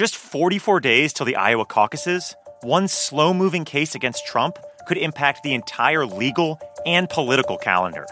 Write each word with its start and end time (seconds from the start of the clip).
just 0.00 0.16
44 0.16 0.80
days 0.80 1.12
till 1.12 1.26
the 1.26 1.36
Iowa 1.36 1.66
caucuses, 1.66 2.34
one 2.62 2.88
slow 2.88 3.34
moving 3.34 3.66
case 3.66 3.94
against 3.94 4.26
Trump 4.26 4.58
could 4.86 4.96
impact 4.96 5.42
the 5.42 5.52
entire 5.52 6.06
legal 6.06 6.58
and 6.86 7.06
political 7.06 7.58
calendars. 7.58 8.08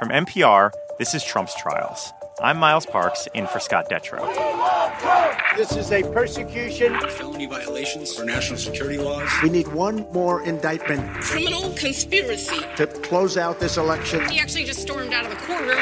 From 0.00 0.08
NPR, 0.08 0.72
this 0.98 1.14
is 1.14 1.22
Trump's 1.22 1.54
Trials. 1.54 2.12
I'm 2.42 2.56
Miles 2.58 2.84
Parks, 2.84 3.28
in 3.32 3.46
for 3.46 3.60
Scott 3.60 3.88
Detrow. 3.88 4.26
This 5.56 5.76
is 5.76 5.92
a 5.92 6.02
persecution. 6.12 6.98
Felony 7.10 7.46
violations 7.46 8.12
for 8.12 8.24
national 8.24 8.58
security 8.58 8.98
laws. 8.98 9.30
We 9.40 9.50
need 9.50 9.68
one 9.68 10.04
more 10.12 10.42
indictment. 10.42 11.22
Criminal 11.22 11.72
conspiracy. 11.74 12.58
To 12.74 12.88
close 12.88 13.36
out 13.36 13.60
this 13.60 13.76
election. 13.76 14.28
He 14.28 14.40
actually 14.40 14.64
just 14.64 14.80
stormed 14.80 15.12
out 15.12 15.24
of 15.24 15.30
the 15.30 15.36
courtroom. 15.36 15.78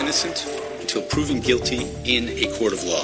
Innocent 0.00 0.61
until 0.94 1.08
proven 1.08 1.40
guilty 1.40 1.88
in 2.04 2.28
a 2.28 2.46
court 2.58 2.74
of 2.74 2.84
law. 2.84 3.02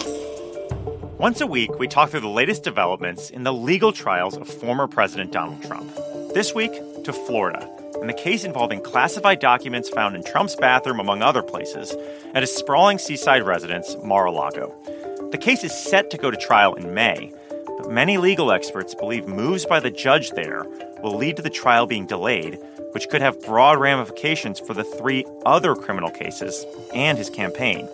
Once 1.16 1.40
a 1.40 1.46
week, 1.46 1.70
we 1.78 1.88
talk 1.88 2.10
through 2.10 2.20
the 2.20 2.28
latest 2.28 2.62
developments 2.62 3.30
in 3.30 3.44
the 3.44 3.52
legal 3.52 3.92
trials 3.92 4.36
of 4.36 4.46
former 4.46 4.86
President 4.86 5.32
Donald 5.32 5.62
Trump. 5.62 5.90
This 6.34 6.54
week, 6.54 6.72
to 7.04 7.14
Florida 7.14 7.66
and 7.98 8.06
the 8.06 8.14
case 8.14 8.44
involving 8.44 8.82
classified 8.82 9.40
documents 9.40 9.88
found 9.88 10.14
in 10.14 10.22
Trump's 10.22 10.54
bathroom, 10.54 11.00
among 11.00 11.22
other 11.22 11.42
places, 11.42 11.96
at 12.34 12.42
his 12.42 12.54
sprawling 12.54 12.98
seaside 12.98 13.42
residence, 13.42 13.96
Mar 14.04 14.26
a 14.26 14.32
Lago. 14.32 14.70
The 15.32 15.38
case 15.38 15.64
is 15.64 15.72
set 15.72 16.10
to 16.10 16.18
go 16.18 16.30
to 16.30 16.36
trial 16.36 16.74
in 16.74 16.92
May, 16.92 17.32
but 17.78 17.90
many 17.90 18.18
legal 18.18 18.52
experts 18.52 18.94
believe 18.94 19.26
moves 19.26 19.64
by 19.64 19.80
the 19.80 19.90
judge 19.90 20.32
there 20.32 20.66
will 21.02 21.16
lead 21.16 21.36
to 21.36 21.42
the 21.42 21.48
trial 21.48 21.86
being 21.86 22.06
delayed, 22.06 22.58
which 22.92 23.08
could 23.08 23.20
have 23.20 23.40
broad 23.44 23.78
ramifications 23.78 24.60
for 24.60 24.74
the 24.74 24.84
three 24.84 25.24
other 25.44 25.74
criminal 25.74 26.10
cases 26.10 26.64
and 26.94 27.18
his 27.18 27.30
campaign. 27.30 27.88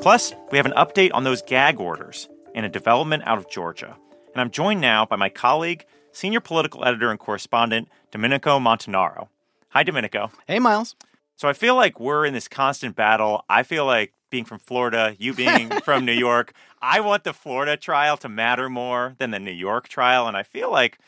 Plus, 0.00 0.34
we 0.50 0.58
have 0.58 0.66
an 0.66 0.72
update 0.72 1.10
on 1.14 1.24
those 1.24 1.42
gag 1.42 1.80
orders 1.80 2.28
and 2.54 2.64
a 2.64 2.68
development 2.68 3.22
out 3.26 3.38
of 3.38 3.50
Georgia. 3.50 3.96
And 4.32 4.40
I'm 4.40 4.50
joined 4.50 4.80
now 4.80 5.06
by 5.06 5.16
my 5.16 5.28
colleague, 5.28 5.84
senior 6.12 6.40
political 6.40 6.84
editor 6.84 7.10
and 7.10 7.18
correspondent, 7.18 7.88
Domenico 8.10 8.58
Montanaro. 8.58 9.28
Hi, 9.70 9.82
Domenico. 9.82 10.30
Hey, 10.46 10.58
Miles. 10.58 10.96
So 11.36 11.48
I 11.48 11.52
feel 11.52 11.74
like 11.74 12.00
we're 12.00 12.24
in 12.24 12.32
this 12.32 12.48
constant 12.48 12.96
battle. 12.96 13.44
I 13.48 13.62
feel 13.62 13.84
like 13.84 14.12
being 14.30 14.44
from 14.44 14.58
Florida, 14.58 15.14
you 15.18 15.34
being 15.34 15.68
from 15.84 16.04
New 16.04 16.12
York, 16.12 16.52
I 16.80 17.00
want 17.00 17.24
the 17.24 17.32
Florida 17.32 17.76
trial 17.76 18.16
to 18.18 18.28
matter 18.28 18.68
more 18.68 19.14
than 19.18 19.30
the 19.30 19.38
New 19.38 19.52
York 19.52 19.88
trial. 19.88 20.26
And 20.26 20.36
I 20.36 20.42
feel 20.42 20.70
like 20.70 20.98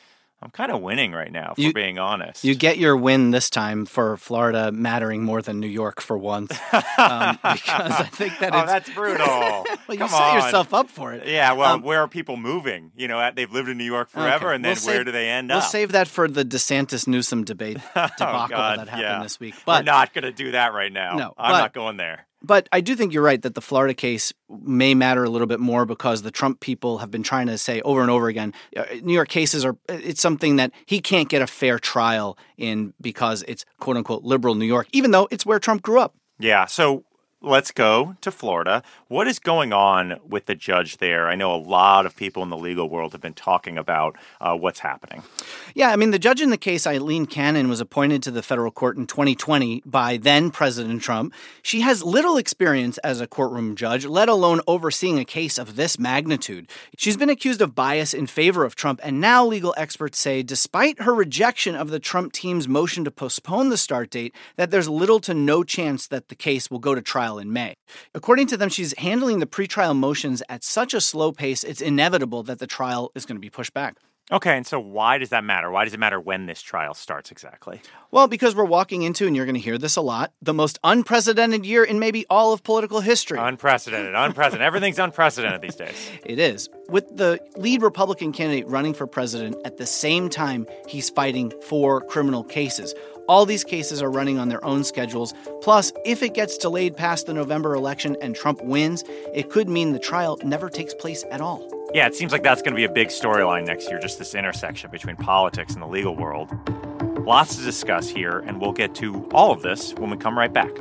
I'm 0.40 0.50
kind 0.50 0.70
of 0.70 0.80
winning 0.82 1.10
right 1.12 1.32
now, 1.32 1.54
for 1.56 1.72
being 1.72 1.98
honest. 1.98 2.44
You 2.44 2.54
get 2.54 2.78
your 2.78 2.96
win 2.96 3.32
this 3.32 3.50
time 3.50 3.84
for 3.86 4.16
Florida 4.16 4.70
mattering 4.70 5.24
more 5.24 5.42
than 5.42 5.58
New 5.58 5.66
York 5.66 6.00
for 6.00 6.16
once. 6.16 6.52
Um, 6.96 7.38
because 7.54 7.92
I 7.92 8.08
think 8.12 8.38
that 8.38 8.54
oh, 8.54 8.64
that's 8.64 8.88
brutal. 8.90 9.26
well, 9.26 9.66
you 9.88 9.98
Come 9.98 10.08
set 10.08 10.20
on. 10.20 10.34
yourself 10.36 10.72
up 10.72 10.90
for 10.90 11.12
it. 11.12 11.26
Yeah, 11.26 11.54
well, 11.54 11.74
Um, 11.74 11.82
where 11.82 12.00
are 12.02 12.06
people 12.08 12.36
moving? 12.36 12.92
You 12.96 13.08
know, 13.08 13.30
they've 13.34 13.50
lived 13.50 13.68
in 13.68 13.78
New 13.78 13.84
York 13.84 14.10
forever, 14.10 14.46
Okay, 14.46 14.54
and 14.54 14.64
then 14.64 14.76
we'll 14.76 14.86
where 14.86 14.96
save- 14.98 15.06
do 15.06 15.12
they 15.12 15.28
end 15.28 15.50
up? 15.50 15.56
We'll 15.56 15.68
save 15.70 15.90
that 15.90 16.06
for 16.06 16.28
the 16.28 16.44
DeSantis 16.44 17.08
Newsom 17.08 17.42
debate 17.42 17.78
debacle 17.94 18.14
oh, 18.20 18.46
God, 18.48 18.78
that 18.78 18.88
happened 18.88 19.02
yeah. 19.02 19.22
this 19.24 19.40
week. 19.40 19.54
We're 19.56 19.62
But 19.66 19.86
not 19.86 20.14
going 20.14 20.22
to 20.22 20.32
do 20.32 20.52
that 20.52 20.72
right 20.72 20.92
now. 20.92 21.16
No, 21.16 21.34
I'm 21.36 21.50
but- 21.52 21.58
not 21.58 21.74
going 21.74 21.96
there. 21.96 22.27
But 22.42 22.68
I 22.72 22.80
do 22.80 22.94
think 22.94 23.12
you're 23.12 23.22
right 23.22 23.42
that 23.42 23.54
the 23.54 23.60
Florida 23.60 23.94
case 23.94 24.32
may 24.48 24.94
matter 24.94 25.24
a 25.24 25.30
little 25.30 25.46
bit 25.46 25.60
more 25.60 25.84
because 25.84 26.22
the 26.22 26.30
Trump 26.30 26.60
people 26.60 26.98
have 26.98 27.10
been 27.10 27.22
trying 27.22 27.48
to 27.48 27.58
say 27.58 27.80
over 27.82 28.00
and 28.00 28.10
over 28.10 28.28
again 28.28 28.54
uh, 28.76 28.84
New 29.02 29.12
York 29.12 29.28
cases 29.28 29.64
are, 29.64 29.76
it's 29.88 30.20
something 30.20 30.56
that 30.56 30.72
he 30.86 31.00
can't 31.00 31.28
get 31.28 31.42
a 31.42 31.46
fair 31.46 31.78
trial 31.78 32.38
in 32.56 32.94
because 33.00 33.42
it's 33.48 33.64
quote 33.80 33.96
unquote 33.96 34.22
liberal 34.22 34.54
New 34.54 34.66
York, 34.66 34.86
even 34.92 35.10
though 35.10 35.26
it's 35.30 35.44
where 35.44 35.58
Trump 35.58 35.82
grew 35.82 35.98
up. 35.98 36.14
Yeah, 36.38 36.66
so 36.66 37.04
let's 37.40 37.70
go 37.70 38.16
to 38.20 38.30
Florida. 38.32 38.82
What 39.06 39.28
is 39.28 39.38
going 39.38 39.72
on 39.72 40.18
with 40.28 40.46
the 40.46 40.56
judge 40.56 40.96
there? 40.96 41.28
I 41.28 41.36
know 41.36 41.54
a 41.54 41.56
lot 41.56 42.04
of 42.04 42.16
people 42.16 42.42
in 42.42 42.50
the 42.50 42.56
legal 42.56 42.88
world 42.88 43.12
have 43.12 43.20
been 43.20 43.34
talking 43.34 43.78
about 43.78 44.16
uh, 44.40 44.56
what's 44.56 44.80
happening. 44.80 45.22
Yeah, 45.74 45.90
I 45.90 45.96
mean, 45.96 46.10
the 46.10 46.18
judge 46.18 46.40
in 46.40 46.50
the 46.50 46.56
case, 46.56 46.86
Aileen 46.86 47.26
Cannon, 47.26 47.68
was 47.68 47.80
appointed 47.80 48.22
to 48.24 48.30
the 48.32 48.42
federal 48.42 48.72
court 48.72 48.96
in 48.96 49.06
2020 49.06 49.82
by 49.86 50.16
then 50.16 50.50
President 50.50 51.00
Trump. 51.00 51.32
She 51.62 51.82
has 51.82 52.02
little 52.02 52.36
experience 52.36 52.98
as 52.98 53.20
a 53.20 53.26
courtroom 53.26 53.76
judge, 53.76 54.04
let 54.04 54.28
alone 54.28 54.60
overseeing 54.66 55.18
a 55.18 55.24
case 55.24 55.58
of 55.58 55.76
this 55.76 55.98
magnitude. 55.98 56.68
She's 56.96 57.16
been 57.16 57.30
accused 57.30 57.62
of 57.62 57.74
bias 57.74 58.14
in 58.14 58.26
favor 58.26 58.64
of 58.64 58.74
Trump, 58.74 59.00
and 59.04 59.20
now 59.20 59.46
legal 59.46 59.74
experts 59.76 60.18
say, 60.18 60.42
despite 60.42 61.02
her 61.02 61.14
rejection 61.14 61.76
of 61.76 61.90
the 61.90 62.00
Trump 62.00 62.32
team's 62.32 62.66
motion 62.66 63.04
to 63.04 63.10
postpone 63.12 63.68
the 63.68 63.76
start 63.76 64.10
date, 64.10 64.34
that 64.56 64.70
there's 64.72 64.88
little 64.88 65.20
to 65.20 65.34
no 65.34 65.62
chance 65.62 66.08
that 66.08 66.28
the 66.28 66.34
case 66.34 66.70
will 66.70 66.80
go 66.80 66.94
to 66.94 67.00
trial 67.00 67.27
in 67.36 67.52
May. 67.52 67.74
According 68.14 68.46
to 68.46 68.56
them, 68.56 68.70
she's 68.70 68.96
handling 68.96 69.40
the 69.40 69.46
pretrial 69.46 69.94
motions 69.94 70.42
at 70.48 70.64
such 70.64 70.94
a 70.94 71.00
slow 71.02 71.32
pace, 71.32 71.62
it's 71.62 71.82
inevitable 71.82 72.42
that 72.44 72.58
the 72.58 72.66
trial 72.66 73.12
is 73.14 73.26
going 73.26 73.36
to 73.36 73.40
be 73.40 73.50
pushed 73.50 73.74
back. 73.74 73.96
Okay, 74.30 74.58
and 74.58 74.66
so 74.66 74.78
why 74.78 75.16
does 75.16 75.30
that 75.30 75.42
matter? 75.42 75.70
Why 75.70 75.84
does 75.84 75.94
it 75.94 76.00
matter 76.00 76.20
when 76.20 76.44
this 76.44 76.60
trial 76.60 76.92
starts 76.92 77.30
exactly? 77.30 77.80
Well, 78.10 78.28
because 78.28 78.54
we're 78.54 78.64
walking 78.64 79.02
into, 79.02 79.26
and 79.26 79.34
you're 79.34 79.46
going 79.46 79.54
to 79.54 79.60
hear 79.60 79.78
this 79.78 79.96
a 79.96 80.02
lot, 80.02 80.32
the 80.42 80.52
most 80.52 80.78
unprecedented 80.84 81.64
year 81.64 81.82
in 81.82 81.98
maybe 81.98 82.26
all 82.28 82.52
of 82.52 82.62
political 82.62 83.00
history. 83.00 83.38
Unprecedented, 83.38 84.14
unprecedented. 84.14 84.66
Everything's 84.66 84.98
unprecedented 84.98 85.62
these 85.62 85.76
days. 85.76 86.10
it 86.26 86.38
is. 86.38 86.68
With 86.90 87.16
the 87.16 87.40
lead 87.56 87.80
Republican 87.80 88.32
candidate 88.32 88.68
running 88.68 88.92
for 88.92 89.06
president 89.06 89.56
at 89.64 89.78
the 89.78 89.86
same 89.86 90.28
time 90.28 90.66
he's 90.86 91.08
fighting 91.08 91.50
for 91.62 92.02
criminal 92.02 92.44
cases. 92.44 92.94
All 93.28 93.44
these 93.44 93.62
cases 93.62 94.00
are 94.00 94.10
running 94.10 94.38
on 94.38 94.48
their 94.48 94.64
own 94.64 94.84
schedules. 94.84 95.34
Plus, 95.60 95.92
if 96.06 96.22
it 96.22 96.32
gets 96.32 96.56
delayed 96.56 96.96
past 96.96 97.26
the 97.26 97.34
November 97.34 97.74
election 97.74 98.16
and 98.22 98.34
Trump 98.34 98.62
wins, 98.62 99.04
it 99.34 99.50
could 99.50 99.68
mean 99.68 99.92
the 99.92 99.98
trial 99.98 100.38
never 100.42 100.70
takes 100.70 100.94
place 100.94 101.24
at 101.30 101.42
all. 101.42 101.90
Yeah, 101.92 102.06
it 102.06 102.14
seems 102.14 102.32
like 102.32 102.42
that's 102.42 102.62
going 102.62 102.72
to 102.72 102.76
be 102.76 102.84
a 102.84 102.90
big 102.90 103.08
storyline 103.08 103.66
next 103.66 103.90
year, 103.90 103.98
just 103.98 104.18
this 104.18 104.34
intersection 104.34 104.90
between 104.90 105.16
politics 105.16 105.74
and 105.74 105.82
the 105.82 105.86
legal 105.86 106.16
world. 106.16 106.50
Lots 107.26 107.56
to 107.56 107.62
discuss 107.62 108.08
here, 108.08 108.38
and 108.38 108.62
we'll 108.62 108.72
get 108.72 108.94
to 108.96 109.28
all 109.32 109.52
of 109.52 109.60
this 109.60 109.92
when 109.94 110.08
we 110.08 110.16
come 110.16 110.38
right 110.38 110.52
back. 110.52 110.72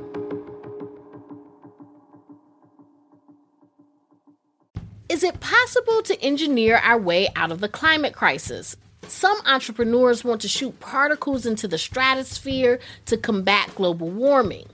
Is 5.10 5.24
it 5.24 5.40
possible 5.42 6.02
to 6.04 6.22
engineer 6.22 6.78
our 6.78 6.98
way 6.98 7.28
out 7.36 7.52
of 7.52 7.60
the 7.60 7.70
climate 7.70 8.14
crisis? 8.14 8.78
Some 9.10 9.40
entrepreneurs 9.46 10.24
want 10.24 10.42
to 10.42 10.48
shoot 10.48 10.80
particles 10.80 11.46
into 11.46 11.68
the 11.68 11.78
stratosphere 11.78 12.80
to 13.06 13.18
combat 13.18 13.72
global 13.76 14.10
warming. 14.10 14.68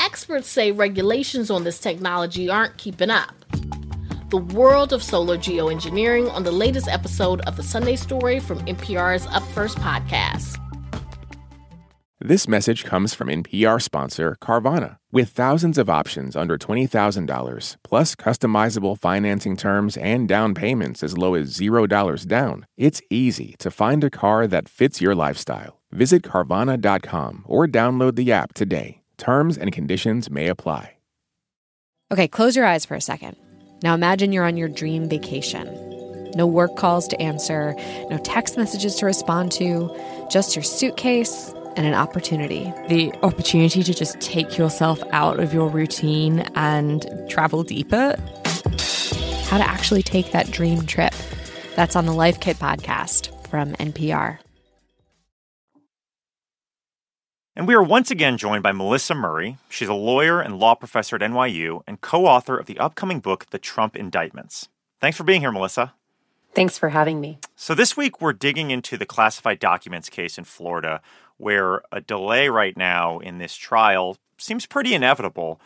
Experts 0.00 0.48
say 0.48 0.72
regulations 0.72 1.50
on 1.50 1.64
this 1.64 1.78
technology 1.78 2.50
aren't 2.50 2.76
keeping 2.76 3.10
up. 3.10 3.34
The 4.30 4.38
world 4.38 4.92
of 4.92 5.02
solar 5.02 5.38
geoengineering 5.38 6.32
on 6.32 6.42
the 6.42 6.50
latest 6.50 6.88
episode 6.88 7.40
of 7.42 7.56
the 7.56 7.62
Sunday 7.62 7.96
Story 7.96 8.40
from 8.40 8.58
NPR's 8.66 9.26
Up 9.28 9.44
First 9.52 9.78
podcast. 9.78 10.58
This 12.26 12.48
message 12.48 12.82
comes 12.82 13.14
from 13.14 13.28
NPR 13.28 13.80
sponsor 13.80 14.36
Carvana. 14.42 14.96
With 15.12 15.28
thousands 15.28 15.78
of 15.78 15.88
options 15.88 16.34
under 16.34 16.58
$20,000, 16.58 17.76
plus 17.84 18.16
customizable 18.16 18.98
financing 18.98 19.56
terms 19.56 19.96
and 19.96 20.26
down 20.26 20.52
payments 20.52 21.04
as 21.04 21.16
low 21.16 21.34
as 21.34 21.56
$0 21.56 22.26
down, 22.26 22.66
it's 22.76 23.00
easy 23.10 23.54
to 23.60 23.70
find 23.70 24.02
a 24.02 24.10
car 24.10 24.48
that 24.48 24.68
fits 24.68 25.00
your 25.00 25.14
lifestyle. 25.14 25.78
Visit 25.92 26.22
Carvana.com 26.22 27.44
or 27.46 27.68
download 27.68 28.16
the 28.16 28.32
app 28.32 28.54
today. 28.54 29.02
Terms 29.18 29.56
and 29.56 29.70
conditions 29.70 30.28
may 30.28 30.48
apply. 30.48 30.96
Okay, 32.12 32.26
close 32.26 32.56
your 32.56 32.66
eyes 32.66 32.84
for 32.84 32.96
a 32.96 33.00
second. 33.00 33.36
Now 33.84 33.94
imagine 33.94 34.32
you're 34.32 34.44
on 34.44 34.56
your 34.56 34.68
dream 34.68 35.08
vacation. 35.08 36.32
No 36.34 36.48
work 36.48 36.74
calls 36.74 37.06
to 37.06 37.22
answer, 37.22 37.76
no 38.10 38.18
text 38.24 38.56
messages 38.56 38.96
to 38.96 39.06
respond 39.06 39.52
to, 39.52 39.96
just 40.28 40.56
your 40.56 40.64
suitcase 40.64 41.54
and 41.76 41.86
an 41.86 41.94
opportunity. 41.94 42.72
the 42.88 43.12
opportunity 43.22 43.82
to 43.82 43.94
just 43.94 44.20
take 44.20 44.58
yourself 44.58 45.02
out 45.12 45.38
of 45.38 45.54
your 45.54 45.68
routine 45.68 46.40
and 46.54 47.06
travel 47.28 47.62
deeper. 47.62 48.16
How 49.44 49.58
to 49.58 49.68
actually 49.68 50.02
take 50.02 50.32
that 50.32 50.50
dream 50.50 50.86
trip. 50.86 51.14
That's 51.76 51.94
on 51.94 52.06
the 52.06 52.12
Life 52.12 52.40
Kit 52.40 52.56
podcast 52.56 53.30
from 53.48 53.74
NPR. 53.74 54.38
And 57.54 57.66
we 57.66 57.74
are 57.74 57.82
once 57.82 58.10
again 58.10 58.36
joined 58.36 58.62
by 58.62 58.72
Melissa 58.72 59.14
Murray. 59.14 59.56
She's 59.70 59.88
a 59.88 59.94
lawyer 59.94 60.40
and 60.40 60.58
law 60.58 60.74
professor 60.74 61.16
at 61.16 61.22
NYU 61.22 61.80
and 61.86 62.00
co 62.00 62.26
author 62.26 62.58
of 62.58 62.66
the 62.66 62.78
upcoming 62.78 63.20
book, 63.20 63.46
The 63.50 63.58
Trump 63.58 63.96
Indictments. 63.96 64.68
Thanks 65.00 65.16
for 65.16 65.24
being 65.24 65.40
here, 65.40 65.52
Melissa. 65.52 65.94
Thanks 66.54 66.76
for 66.78 66.90
having 66.90 67.20
me. 67.20 67.38
So, 67.54 67.74
this 67.74 67.96
week 67.96 68.20
we're 68.20 68.34
digging 68.34 68.70
into 68.70 68.98
the 68.98 69.06
classified 69.06 69.58
documents 69.58 70.10
case 70.10 70.36
in 70.36 70.44
Florida, 70.44 71.00
where 71.38 71.82
a 71.92 72.00
delay 72.00 72.48
right 72.48 72.76
now 72.76 73.18
in 73.18 73.38
this 73.38 73.56
trial 73.56 74.16
seems 74.38 74.66
pretty 74.66 74.94
inevitable. 74.94 75.60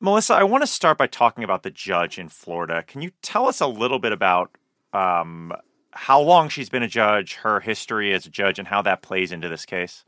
Melissa, 0.00 0.34
I 0.34 0.44
want 0.44 0.62
to 0.62 0.66
start 0.66 0.98
by 0.98 1.06
talking 1.06 1.44
about 1.44 1.62
the 1.62 1.70
judge 1.70 2.18
in 2.18 2.28
Florida. 2.28 2.82
Can 2.82 3.00
you 3.02 3.12
tell 3.22 3.46
us 3.48 3.60
a 3.60 3.66
little 3.66 3.98
bit 3.98 4.12
about 4.12 4.50
um, 4.92 5.52
how 5.92 6.20
long 6.20 6.48
she's 6.48 6.68
been 6.68 6.82
a 6.82 6.88
judge, 6.88 7.36
her 7.36 7.60
history 7.60 8.12
as 8.12 8.26
a 8.26 8.30
judge, 8.30 8.58
and 8.58 8.68
how 8.68 8.82
that 8.82 9.02
plays 9.02 9.32
into 9.32 9.48
this 9.48 9.64
case? 9.64 10.04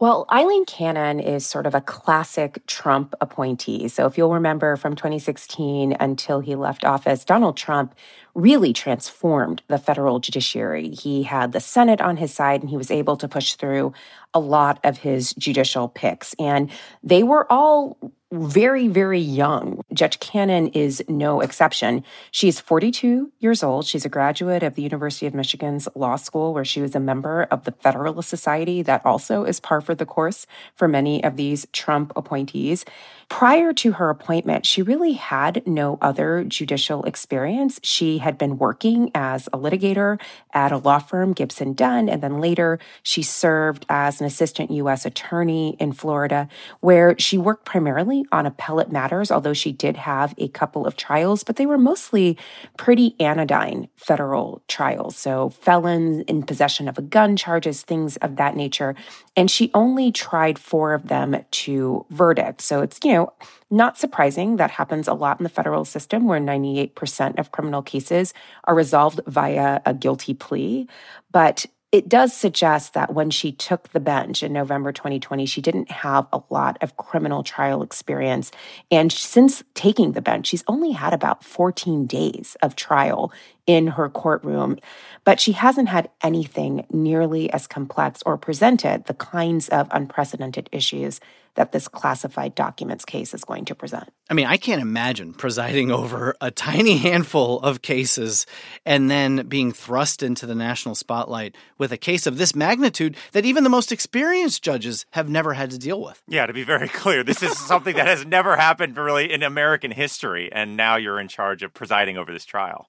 Well, 0.00 0.26
Aileen 0.30 0.64
Cannon 0.64 1.18
is 1.18 1.44
sort 1.44 1.66
of 1.66 1.74
a 1.74 1.80
classic 1.80 2.64
Trump 2.68 3.16
appointee. 3.20 3.88
So 3.88 4.06
if 4.06 4.16
you'll 4.16 4.32
remember 4.32 4.76
from 4.76 4.94
2016 4.94 5.96
until 5.98 6.38
he 6.38 6.54
left 6.54 6.84
office, 6.84 7.24
Donald 7.24 7.56
Trump 7.56 7.96
really 8.32 8.72
transformed 8.72 9.60
the 9.66 9.76
federal 9.76 10.20
judiciary. 10.20 10.90
He 10.90 11.24
had 11.24 11.50
the 11.50 11.58
Senate 11.58 12.00
on 12.00 12.16
his 12.16 12.32
side 12.32 12.60
and 12.60 12.70
he 12.70 12.76
was 12.76 12.92
able 12.92 13.16
to 13.16 13.26
push 13.26 13.54
through 13.54 13.92
a 14.32 14.38
lot 14.38 14.78
of 14.84 14.98
his 14.98 15.34
judicial 15.34 15.88
picks. 15.88 16.32
And 16.38 16.70
they 17.02 17.24
were 17.24 17.52
all 17.52 17.98
very, 18.30 18.88
very 18.88 19.20
young. 19.20 19.80
Judge 19.92 20.20
Cannon 20.20 20.68
is 20.68 21.02
no 21.08 21.40
exception. 21.40 22.04
She's 22.30 22.60
42 22.60 23.32
years 23.38 23.62
old. 23.62 23.86
She's 23.86 24.04
a 24.04 24.10
graduate 24.10 24.62
of 24.62 24.74
the 24.74 24.82
University 24.82 25.26
of 25.26 25.34
Michigan's 25.34 25.88
Law 25.94 26.16
School, 26.16 26.52
where 26.52 26.64
she 26.64 26.82
was 26.82 26.94
a 26.94 27.00
member 27.00 27.44
of 27.50 27.64
the 27.64 27.72
Federalist 27.72 28.28
Society. 28.28 28.82
That 28.82 29.04
also 29.06 29.44
is 29.44 29.60
par 29.60 29.80
for 29.80 29.94
the 29.94 30.04
course 30.04 30.46
for 30.74 30.86
many 30.88 31.24
of 31.24 31.36
these 31.36 31.66
Trump 31.72 32.12
appointees. 32.16 32.84
Prior 33.30 33.74
to 33.74 33.92
her 33.92 34.08
appointment, 34.08 34.64
she 34.64 34.80
really 34.80 35.12
had 35.12 35.66
no 35.66 35.98
other 36.00 36.44
judicial 36.44 37.04
experience. 37.04 37.78
She 37.82 38.18
had 38.18 38.38
been 38.38 38.56
working 38.56 39.10
as 39.14 39.48
a 39.48 39.58
litigator 39.58 40.18
at 40.54 40.72
a 40.72 40.78
law 40.78 40.98
firm, 40.98 41.34
Gibson 41.34 41.74
Dunn, 41.74 42.08
and 42.08 42.22
then 42.22 42.40
later 42.40 42.78
she 43.02 43.22
served 43.22 43.84
as 43.88 44.20
an 44.20 44.26
assistant 44.26 44.70
U.S. 44.70 45.04
attorney 45.04 45.76
in 45.78 45.92
Florida, 45.92 46.48
where 46.80 47.18
she 47.18 47.36
worked 47.36 47.66
primarily 47.66 48.17
on 48.32 48.46
appellate 48.46 48.92
matters, 48.92 49.30
although 49.30 49.52
she 49.52 49.72
did 49.72 49.96
have 49.96 50.34
a 50.38 50.48
couple 50.48 50.86
of 50.86 50.96
trials, 50.96 51.44
but 51.44 51.56
they 51.56 51.66
were 51.66 51.78
mostly 51.78 52.36
pretty 52.76 53.14
anodyne 53.20 53.88
federal 53.96 54.62
trials. 54.68 55.16
So 55.16 55.50
felons 55.50 56.24
in 56.26 56.42
possession 56.42 56.88
of 56.88 56.98
a 56.98 57.02
gun 57.02 57.36
charges, 57.36 57.82
things 57.82 58.16
of 58.18 58.36
that 58.36 58.56
nature. 58.56 58.94
And 59.36 59.50
she 59.50 59.70
only 59.74 60.12
tried 60.12 60.58
four 60.58 60.94
of 60.94 61.08
them 61.08 61.36
to 61.50 62.06
verdict. 62.10 62.60
So 62.60 62.80
it's, 62.80 62.98
you 63.04 63.12
know, 63.12 63.32
not 63.70 63.98
surprising, 63.98 64.56
that 64.56 64.70
happens 64.70 65.08
a 65.08 65.14
lot 65.14 65.38
in 65.38 65.44
the 65.44 65.50
federal 65.50 65.84
system 65.84 66.26
where 66.26 66.40
98% 66.40 67.38
of 67.38 67.52
criminal 67.52 67.82
cases 67.82 68.32
are 68.64 68.74
resolved 68.74 69.20
via 69.26 69.80
a 69.84 69.92
guilty 69.92 70.34
plea. 70.34 70.88
But 71.30 71.66
it 71.90 72.06
does 72.06 72.34
suggest 72.34 72.92
that 72.92 73.14
when 73.14 73.30
she 73.30 73.50
took 73.50 73.88
the 73.88 74.00
bench 74.00 74.42
in 74.42 74.52
November 74.52 74.92
2020, 74.92 75.46
she 75.46 75.62
didn't 75.62 75.90
have 75.90 76.26
a 76.34 76.42
lot 76.50 76.76
of 76.82 76.98
criminal 76.98 77.42
trial 77.42 77.82
experience. 77.82 78.52
And 78.90 79.10
since 79.10 79.62
taking 79.72 80.12
the 80.12 80.20
bench, 80.20 80.48
she's 80.48 80.64
only 80.66 80.92
had 80.92 81.14
about 81.14 81.42
14 81.42 82.06
days 82.06 82.58
of 82.62 82.76
trial 82.76 83.32
in 83.66 83.86
her 83.86 84.10
courtroom. 84.10 84.78
But 85.24 85.40
she 85.40 85.52
hasn't 85.52 85.88
had 85.88 86.10
anything 86.22 86.84
nearly 86.92 87.50
as 87.52 87.66
complex 87.66 88.22
or 88.26 88.36
presented 88.36 89.06
the 89.06 89.14
kinds 89.14 89.70
of 89.70 89.88
unprecedented 89.90 90.68
issues 90.72 91.20
that 91.58 91.72
this 91.72 91.88
classified 91.88 92.54
documents 92.54 93.04
case 93.04 93.34
is 93.34 93.42
going 93.42 93.64
to 93.64 93.74
present. 93.74 94.08
I 94.30 94.34
mean, 94.34 94.46
I 94.46 94.56
can't 94.56 94.80
imagine 94.80 95.34
presiding 95.34 95.90
over 95.90 96.36
a 96.40 96.52
tiny 96.52 96.98
handful 96.98 97.58
of 97.62 97.82
cases 97.82 98.46
and 98.86 99.10
then 99.10 99.48
being 99.48 99.72
thrust 99.72 100.22
into 100.22 100.46
the 100.46 100.54
national 100.54 100.94
spotlight 100.94 101.56
with 101.76 101.90
a 101.90 101.96
case 101.96 102.28
of 102.28 102.38
this 102.38 102.54
magnitude 102.54 103.16
that 103.32 103.44
even 103.44 103.64
the 103.64 103.70
most 103.70 103.90
experienced 103.90 104.62
judges 104.62 105.04
have 105.10 105.28
never 105.28 105.54
had 105.54 105.72
to 105.72 105.78
deal 105.78 106.00
with. 106.00 106.22
Yeah, 106.28 106.46
to 106.46 106.52
be 106.52 106.62
very 106.62 106.88
clear, 107.00 107.24
this 107.24 107.42
is 107.42 107.58
something 107.58 107.96
that 107.96 108.06
has 108.06 108.24
never 108.24 108.54
happened 108.54 108.96
really 108.96 109.32
in 109.32 109.42
American 109.42 109.90
history, 109.90 110.52
and 110.52 110.76
now 110.76 110.94
you're 110.94 111.18
in 111.18 111.26
charge 111.26 111.64
of 111.64 111.74
presiding 111.74 112.16
over 112.16 112.32
this 112.32 112.44
trial. 112.44 112.88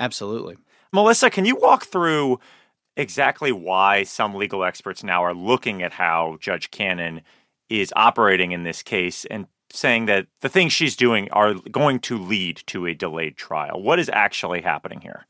Absolutely. 0.00 0.56
Melissa, 0.92 1.30
can 1.30 1.44
you 1.44 1.54
walk 1.54 1.84
through 1.84 2.40
exactly 2.96 3.52
why 3.52 4.02
some 4.02 4.34
legal 4.34 4.64
experts 4.64 5.04
now 5.04 5.22
are 5.22 5.32
looking 5.32 5.80
at 5.80 5.92
how 5.92 6.38
Judge 6.40 6.72
Cannon 6.72 7.22
is 7.70 7.92
operating 7.96 8.52
in 8.52 8.64
this 8.64 8.82
case 8.82 9.24
and 9.26 9.46
saying 9.72 10.06
that 10.06 10.26
the 10.40 10.48
things 10.48 10.72
she's 10.72 10.96
doing 10.96 11.30
are 11.30 11.54
going 11.54 12.00
to 12.00 12.18
lead 12.18 12.62
to 12.66 12.86
a 12.86 12.94
delayed 12.94 13.36
trial. 13.36 13.80
What 13.80 14.00
is 14.00 14.10
actually 14.12 14.62
happening 14.62 15.00
here? 15.00 15.26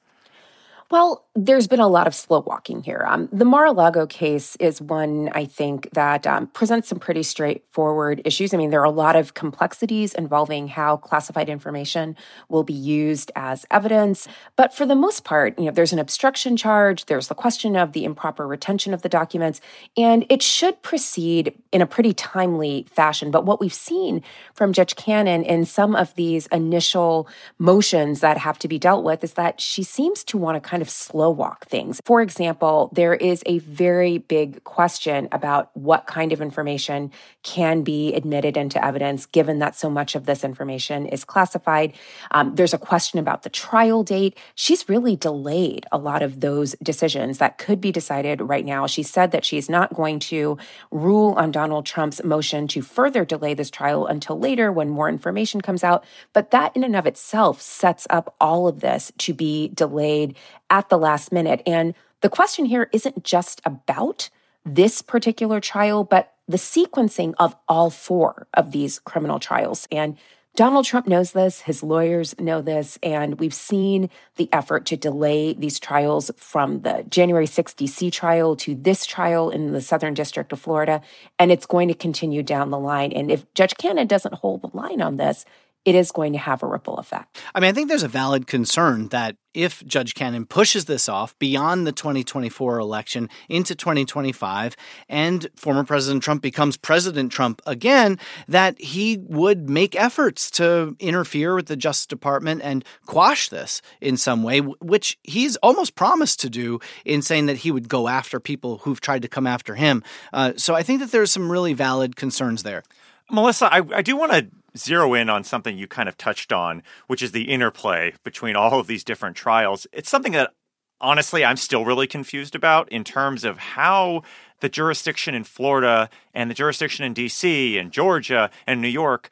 Well, 0.90 1.24
there's 1.36 1.68
been 1.68 1.78
a 1.78 1.86
lot 1.86 2.08
of 2.08 2.16
slow 2.16 2.40
walking 2.40 2.82
here. 2.82 3.04
Um, 3.06 3.28
the 3.32 3.44
Mar-a-Lago 3.44 4.08
case 4.08 4.56
is 4.56 4.82
one 4.82 5.30
I 5.32 5.44
think 5.44 5.88
that 5.92 6.26
um, 6.26 6.48
presents 6.48 6.88
some 6.88 6.98
pretty 6.98 7.22
straightforward 7.22 8.20
issues. 8.24 8.52
I 8.52 8.56
mean, 8.56 8.70
there 8.70 8.80
are 8.80 8.84
a 8.84 8.90
lot 8.90 9.14
of 9.14 9.34
complexities 9.34 10.14
involving 10.14 10.66
how 10.66 10.96
classified 10.96 11.48
information 11.48 12.16
will 12.48 12.64
be 12.64 12.72
used 12.72 13.30
as 13.36 13.64
evidence, 13.70 14.26
but 14.56 14.74
for 14.74 14.84
the 14.84 14.96
most 14.96 15.22
part, 15.22 15.56
you 15.60 15.66
know, 15.66 15.70
there's 15.70 15.92
an 15.92 16.00
obstruction 16.00 16.56
charge. 16.56 17.06
There's 17.06 17.28
the 17.28 17.36
question 17.36 17.76
of 17.76 17.92
the 17.92 18.04
improper 18.04 18.44
retention 18.44 18.92
of 18.92 19.02
the 19.02 19.08
documents, 19.08 19.60
and 19.96 20.26
it 20.28 20.42
should 20.42 20.82
proceed 20.82 21.56
in 21.70 21.82
a 21.82 21.86
pretty 21.86 22.12
timely 22.12 22.84
fashion. 22.90 23.30
But 23.30 23.46
what 23.46 23.60
we've 23.60 23.72
seen 23.72 24.24
from 24.54 24.72
Judge 24.72 24.96
Cannon 24.96 25.44
in 25.44 25.64
some 25.66 25.94
of 25.94 26.12
these 26.16 26.48
initial 26.48 27.28
motions 27.58 28.18
that 28.20 28.38
have 28.38 28.58
to 28.58 28.66
be 28.66 28.80
dealt 28.80 29.04
with 29.04 29.22
is 29.22 29.34
that 29.34 29.60
she 29.60 29.84
seems 29.84 30.24
to 30.24 30.36
want 30.36 30.60
to 30.60 30.68
kind 30.68 30.79
kind 30.80 30.86
of 30.86 30.90
slow 30.90 31.28
walk 31.28 31.66
things. 31.66 32.00
For 32.06 32.22
example, 32.22 32.90
there 32.94 33.12
is 33.12 33.42
a 33.44 33.58
very 33.58 34.16
big 34.16 34.64
question 34.64 35.28
about 35.30 35.70
what 35.76 36.06
kind 36.06 36.32
of 36.32 36.40
information 36.40 37.12
can 37.42 37.82
be 37.82 38.14
admitted 38.14 38.56
into 38.56 38.82
evidence, 38.82 39.26
given 39.26 39.58
that 39.58 39.76
so 39.76 39.90
much 39.90 40.14
of 40.14 40.24
this 40.24 40.42
information 40.42 41.04
is 41.04 41.22
classified. 41.22 41.92
Um, 42.30 42.54
there's 42.54 42.72
a 42.72 42.78
question 42.78 43.18
about 43.18 43.42
the 43.42 43.50
trial 43.50 44.02
date. 44.02 44.38
She's 44.54 44.88
really 44.88 45.16
delayed 45.16 45.84
a 45.92 45.98
lot 45.98 46.22
of 46.22 46.40
those 46.40 46.74
decisions 46.82 47.36
that 47.38 47.58
could 47.58 47.80
be 47.82 47.92
decided 47.92 48.40
right 48.40 48.64
now. 48.64 48.86
She 48.86 49.02
said 49.02 49.32
that 49.32 49.44
she's 49.44 49.68
not 49.68 49.92
going 49.92 50.18
to 50.30 50.56
rule 50.90 51.34
on 51.36 51.50
Donald 51.50 51.84
Trump's 51.84 52.24
motion 52.24 52.68
to 52.68 52.80
further 52.80 53.26
delay 53.26 53.52
this 53.52 53.70
trial 53.70 54.06
until 54.06 54.38
later 54.38 54.72
when 54.72 54.88
more 54.88 55.10
information 55.10 55.60
comes 55.60 55.84
out. 55.84 56.04
But 56.32 56.52
that 56.52 56.74
in 56.74 56.84
and 56.84 56.96
of 56.96 57.06
itself 57.06 57.60
sets 57.60 58.06
up 58.08 58.34
all 58.40 58.66
of 58.66 58.80
this 58.80 59.12
to 59.18 59.34
be 59.34 59.68
delayed 59.68 60.36
at 60.70 60.88
the 60.88 60.98
last 60.98 61.32
minute. 61.32 61.62
And 61.66 61.94
the 62.20 62.28
question 62.28 62.64
here 62.64 62.88
isn't 62.92 63.24
just 63.24 63.60
about 63.64 64.30
this 64.64 65.02
particular 65.02 65.60
trial, 65.60 66.04
but 66.04 66.34
the 66.48 66.56
sequencing 66.56 67.34
of 67.38 67.56
all 67.68 67.90
four 67.90 68.46
of 68.54 68.72
these 68.72 68.98
criminal 69.00 69.38
trials. 69.38 69.86
And 69.90 70.16
Donald 70.56 70.84
Trump 70.84 71.06
knows 71.06 71.30
this, 71.32 71.60
his 71.60 71.82
lawyers 71.82 72.38
know 72.38 72.60
this, 72.60 72.98
and 73.04 73.38
we've 73.38 73.54
seen 73.54 74.10
the 74.36 74.48
effort 74.52 74.84
to 74.86 74.96
delay 74.96 75.54
these 75.54 75.78
trials 75.78 76.30
from 76.36 76.80
the 76.80 77.04
January 77.08 77.46
6th 77.46 77.76
DC 77.76 78.10
trial 78.10 78.56
to 78.56 78.74
this 78.74 79.06
trial 79.06 79.50
in 79.50 79.72
the 79.72 79.80
Southern 79.80 80.12
District 80.12 80.52
of 80.52 80.60
Florida, 80.60 81.00
and 81.38 81.52
it's 81.52 81.66
going 81.66 81.86
to 81.86 81.94
continue 81.94 82.42
down 82.42 82.70
the 82.70 82.80
line. 82.80 83.12
And 83.12 83.30
if 83.30 83.52
Judge 83.54 83.76
Cannon 83.76 84.08
doesn't 84.08 84.34
hold 84.34 84.62
the 84.62 84.76
line 84.76 85.00
on 85.00 85.18
this, 85.18 85.44
it 85.84 85.94
is 85.94 86.12
going 86.12 86.32
to 86.34 86.38
have 86.38 86.62
a 86.62 86.66
ripple 86.66 86.98
effect. 86.98 87.40
I 87.54 87.60
mean, 87.60 87.70
I 87.70 87.72
think 87.72 87.88
there's 87.88 88.02
a 88.02 88.08
valid 88.08 88.46
concern 88.46 89.08
that 89.08 89.36
if 89.54 89.84
Judge 89.84 90.14
Cannon 90.14 90.44
pushes 90.46 90.84
this 90.84 91.08
off 91.08 91.36
beyond 91.38 91.86
the 91.86 91.92
2024 91.92 92.78
election 92.78 93.28
into 93.48 93.74
2025 93.74 94.76
and 95.08 95.48
former 95.56 95.82
President 95.82 96.22
Trump 96.22 96.42
becomes 96.42 96.76
President 96.76 97.32
Trump 97.32 97.60
again, 97.66 98.18
that 98.46 98.80
he 98.80 99.16
would 99.16 99.68
make 99.68 99.96
efforts 99.96 100.50
to 100.52 100.94
interfere 101.00 101.54
with 101.54 101.66
the 101.66 101.76
Justice 101.76 102.06
Department 102.06 102.60
and 102.62 102.84
quash 103.06 103.48
this 103.48 103.82
in 104.00 104.16
some 104.16 104.42
way, 104.42 104.60
which 104.60 105.18
he's 105.24 105.56
almost 105.56 105.96
promised 105.96 106.40
to 106.40 106.50
do 106.50 106.78
in 107.04 107.22
saying 107.22 107.46
that 107.46 107.58
he 107.58 107.72
would 107.72 107.88
go 107.88 108.06
after 108.06 108.38
people 108.38 108.78
who've 108.78 109.00
tried 109.00 109.22
to 109.22 109.28
come 109.28 109.46
after 109.46 109.74
him. 109.74 110.04
Uh, 110.32 110.52
so 110.56 110.74
I 110.74 110.82
think 110.82 111.00
that 111.00 111.10
there's 111.10 111.32
some 111.32 111.50
really 111.50 111.72
valid 111.72 112.14
concerns 112.16 112.62
there. 112.62 112.84
Melissa, 113.30 113.72
I, 113.72 113.82
I 113.94 114.02
do 114.02 114.16
want 114.16 114.32
to 114.32 114.48
zero 114.76 115.14
in 115.14 115.28
on 115.28 115.44
something 115.44 115.76
you 115.76 115.86
kind 115.86 116.08
of 116.08 116.16
touched 116.16 116.52
on, 116.52 116.82
which 117.06 117.22
is 117.22 117.32
the 117.32 117.50
interplay 117.50 118.12
between 118.24 118.56
all 118.56 118.78
of 118.78 118.86
these 118.86 119.04
different 119.04 119.36
trials. 119.36 119.86
It's 119.92 120.10
something 120.10 120.32
that 120.32 120.52
honestly 121.00 121.44
I'm 121.44 121.56
still 121.56 121.84
really 121.84 122.06
confused 122.06 122.54
about 122.54 122.90
in 122.90 123.04
terms 123.04 123.44
of 123.44 123.58
how 123.58 124.22
the 124.60 124.68
jurisdiction 124.68 125.34
in 125.34 125.44
Florida 125.44 126.10
and 126.34 126.50
the 126.50 126.54
jurisdiction 126.54 127.04
in 127.04 127.14
DC 127.14 127.78
and 127.78 127.90
Georgia 127.90 128.50
and 128.66 128.80
New 128.80 128.88
York 128.88 129.30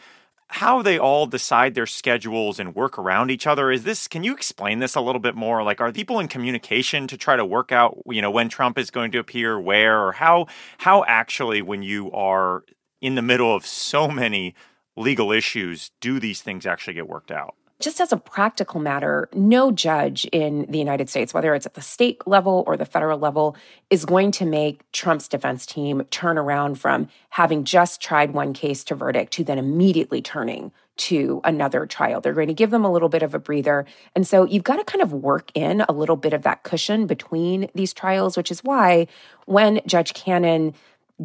how 0.50 0.80
they 0.80 0.98
all 0.98 1.26
decide 1.26 1.74
their 1.74 1.86
schedules 1.86 2.58
and 2.58 2.74
work 2.74 2.98
around 2.98 3.30
each 3.30 3.46
other 3.46 3.70
is 3.70 3.84
this 3.84 4.08
can 4.08 4.24
you 4.24 4.32
explain 4.32 4.78
this 4.78 4.94
a 4.94 5.00
little 5.00 5.20
bit 5.20 5.34
more 5.34 5.62
like 5.62 5.80
are 5.80 5.92
people 5.92 6.18
in 6.18 6.26
communication 6.26 7.06
to 7.06 7.16
try 7.16 7.36
to 7.36 7.44
work 7.44 7.70
out 7.70 7.98
you 8.06 8.22
know 8.22 8.30
when 8.30 8.48
trump 8.48 8.78
is 8.78 8.90
going 8.90 9.10
to 9.10 9.18
appear 9.18 9.60
where 9.60 10.00
or 10.00 10.12
how 10.12 10.46
how 10.78 11.04
actually 11.06 11.60
when 11.60 11.82
you 11.82 12.10
are 12.12 12.64
in 13.00 13.14
the 13.14 13.22
middle 13.22 13.54
of 13.54 13.66
so 13.66 14.08
many 14.08 14.54
legal 14.98 15.32
issues, 15.32 15.90
do 16.00 16.20
these 16.20 16.42
things 16.42 16.66
actually 16.66 16.94
get 16.94 17.08
worked 17.08 17.30
out? 17.30 17.54
Just 17.80 18.00
as 18.00 18.12
a 18.12 18.16
practical 18.16 18.80
matter, 18.80 19.28
no 19.32 19.70
judge 19.70 20.24
in 20.32 20.66
the 20.68 20.80
United 20.80 21.08
States, 21.08 21.32
whether 21.32 21.54
it's 21.54 21.64
at 21.64 21.74
the 21.74 21.80
state 21.80 22.26
level 22.26 22.64
or 22.66 22.76
the 22.76 22.84
federal 22.84 23.20
level, 23.20 23.56
is 23.88 24.04
going 24.04 24.32
to 24.32 24.44
make 24.44 24.90
Trump's 24.90 25.28
defense 25.28 25.64
team 25.64 26.02
turn 26.10 26.38
around 26.38 26.80
from 26.80 27.06
having 27.30 27.62
just 27.62 28.00
tried 28.00 28.32
one 28.32 28.52
case 28.52 28.82
to 28.84 28.96
verdict 28.96 29.32
to 29.34 29.44
then 29.44 29.58
immediately 29.58 30.20
turning 30.20 30.72
to 30.96 31.40
another 31.44 31.86
trial. 31.86 32.20
They're 32.20 32.32
going 32.32 32.48
to 32.48 32.54
give 32.54 32.70
them 32.70 32.84
a 32.84 32.90
little 32.90 33.08
bit 33.08 33.22
of 33.22 33.32
a 33.32 33.38
breather. 33.38 33.86
And 34.16 34.26
so 34.26 34.44
you've 34.44 34.64
got 34.64 34.78
to 34.78 34.84
kind 34.84 35.00
of 35.00 35.12
work 35.12 35.52
in 35.54 35.82
a 35.82 35.92
little 35.92 36.16
bit 36.16 36.32
of 36.32 36.42
that 36.42 36.64
cushion 36.64 37.06
between 37.06 37.70
these 37.76 37.92
trials, 37.92 38.36
which 38.36 38.50
is 38.50 38.64
why 38.64 39.06
when 39.46 39.80
Judge 39.86 40.14
Cannon 40.14 40.74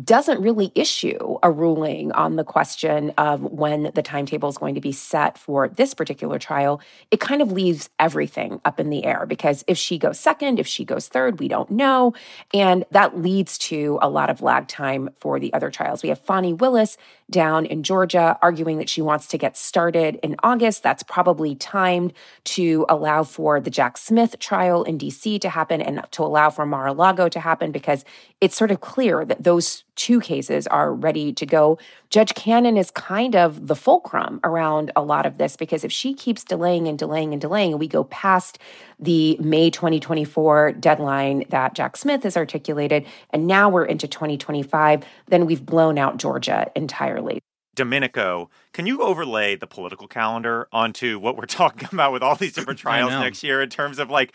doesn't 0.02 0.42
really 0.42 0.72
issue 0.74 1.38
a 1.44 1.52
ruling 1.52 2.12
on 2.14 2.36
the 2.36 2.44
question 2.44 3.14
of 3.18 3.42
when 3.44 3.92
the 3.94 4.02
timetable 4.02 4.50
is 4.50 4.58
going 4.58 4.74
to 4.74 4.82
be 4.82 4.92
set 4.92 5.38
for 5.38 5.70
this 5.70 5.94
particular 5.94 6.40
trial, 6.40 6.82
it 7.12 7.20
kind 7.20 7.42
of 7.42 7.52
leaves 7.52 7.90
everything 8.00 8.60
up 8.66 8.80
in 8.80 8.90
the 8.90 9.06
air 9.06 9.26
because 9.28 9.64
if 9.68 9.78
she 9.78 10.00
goes 10.00 10.20
second, 10.20 10.60
if 10.60 10.66
she 10.66 10.84
goes 10.84 11.08
third, 11.08 11.40
we 11.40 11.48
don't 11.48 11.70
know. 11.70 12.14
And 12.54 12.86
that 12.90 13.20
leads 13.22 13.58
to 13.60 14.00
a 14.02 14.10
lot 14.10 14.32
of 14.32 14.42
lag 14.42 14.68
time 14.68 15.12
for 15.20 15.40
the 15.40 15.54
other 15.54 15.70
trials. 15.70 16.02
We 16.02 16.10
have 16.10 16.20
Fani 16.20 16.54
Willis 16.54 16.98
down 17.30 17.66
in 17.66 17.84
Georgia 17.84 18.38
arguing 18.42 18.80
that 18.80 18.90
she 18.90 19.02
wants 19.02 19.28
to 19.28 19.38
get 19.38 19.56
started 19.56 20.20
in 20.24 20.36
August. 20.42 20.82
That's 20.82 21.04
probably 21.04 21.56
timed 21.56 22.14
to 22.46 22.86
allow 22.90 23.24
for 23.24 23.60
the 23.60 23.70
Jack 23.70 23.98
Smith 23.98 24.40
trial 24.40 24.84
in 24.84 24.98
DC 24.98 25.40
to 25.42 25.50
happen 25.50 25.82
and 25.82 26.02
to 26.12 26.24
allow 26.24 26.50
for 26.50 26.66
Mar 26.66 26.88
a 26.88 26.94
Lago 26.94 27.30
to 27.30 27.40
happen 27.40 27.72
because 27.72 28.04
it's 28.42 28.56
sort 28.56 28.72
of 28.72 28.82
clear 28.82 29.24
that 29.26 29.44
those 29.44 29.83
two 29.96 30.20
cases 30.20 30.68
are 30.68 30.94
ready 30.94 31.34
to 31.34 31.46
go. 31.46 31.78
Judge 32.10 32.34
Cannon 32.36 32.78
is 32.78 32.92
kind 32.92 33.36
of 33.36 33.68
the 33.68 33.76
fulcrum 33.76 34.40
around 34.44 34.92
a 34.96 35.02
lot 35.02 35.26
of 35.26 35.38
this 35.38 35.56
because 35.56 35.84
if 35.84 35.92
she 35.92 36.14
keeps 36.14 36.44
delaying 36.44 36.88
and 36.88 36.98
delaying 36.98 37.34
and 37.34 37.42
delaying, 37.42 37.78
we 37.78 37.88
go 37.88 38.04
past 38.06 38.60
the 39.00 39.38
May 39.40 39.70
2024 39.70 40.74
deadline 40.74 41.46
that 41.50 41.76
Jack 41.76 41.98
Smith 41.98 42.24
has 42.24 42.38
articulated, 42.38 43.06
and 43.32 43.48
now 43.48 43.70
we're 43.70 43.86
into 43.86 44.08
2025, 44.08 45.04
then 45.28 45.46
we've 45.46 45.66
blown 45.66 45.98
out 45.98 46.18
Georgia 46.18 46.72
entirely. 46.76 47.40
Domenico, 47.76 48.50
can 48.72 48.86
you 48.86 49.02
overlay 49.02 49.56
the 49.56 49.66
political 49.66 50.08
calendar 50.08 50.68
onto 50.72 51.18
what 51.20 51.38
we're 51.38 51.46
talking 51.48 51.90
about 51.92 52.12
with 52.12 52.24
all 52.24 52.36
these 52.36 52.54
different 52.54 52.80
trials 52.80 53.12
next 53.12 53.44
year 53.44 53.62
in 53.62 53.70
terms 53.70 54.00
of 54.00 54.10
like 54.10 54.34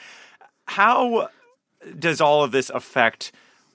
how 0.66 1.28
does 1.98 2.20
all 2.20 2.42
of 2.42 2.52
this 2.52 2.70
affect 2.70 3.32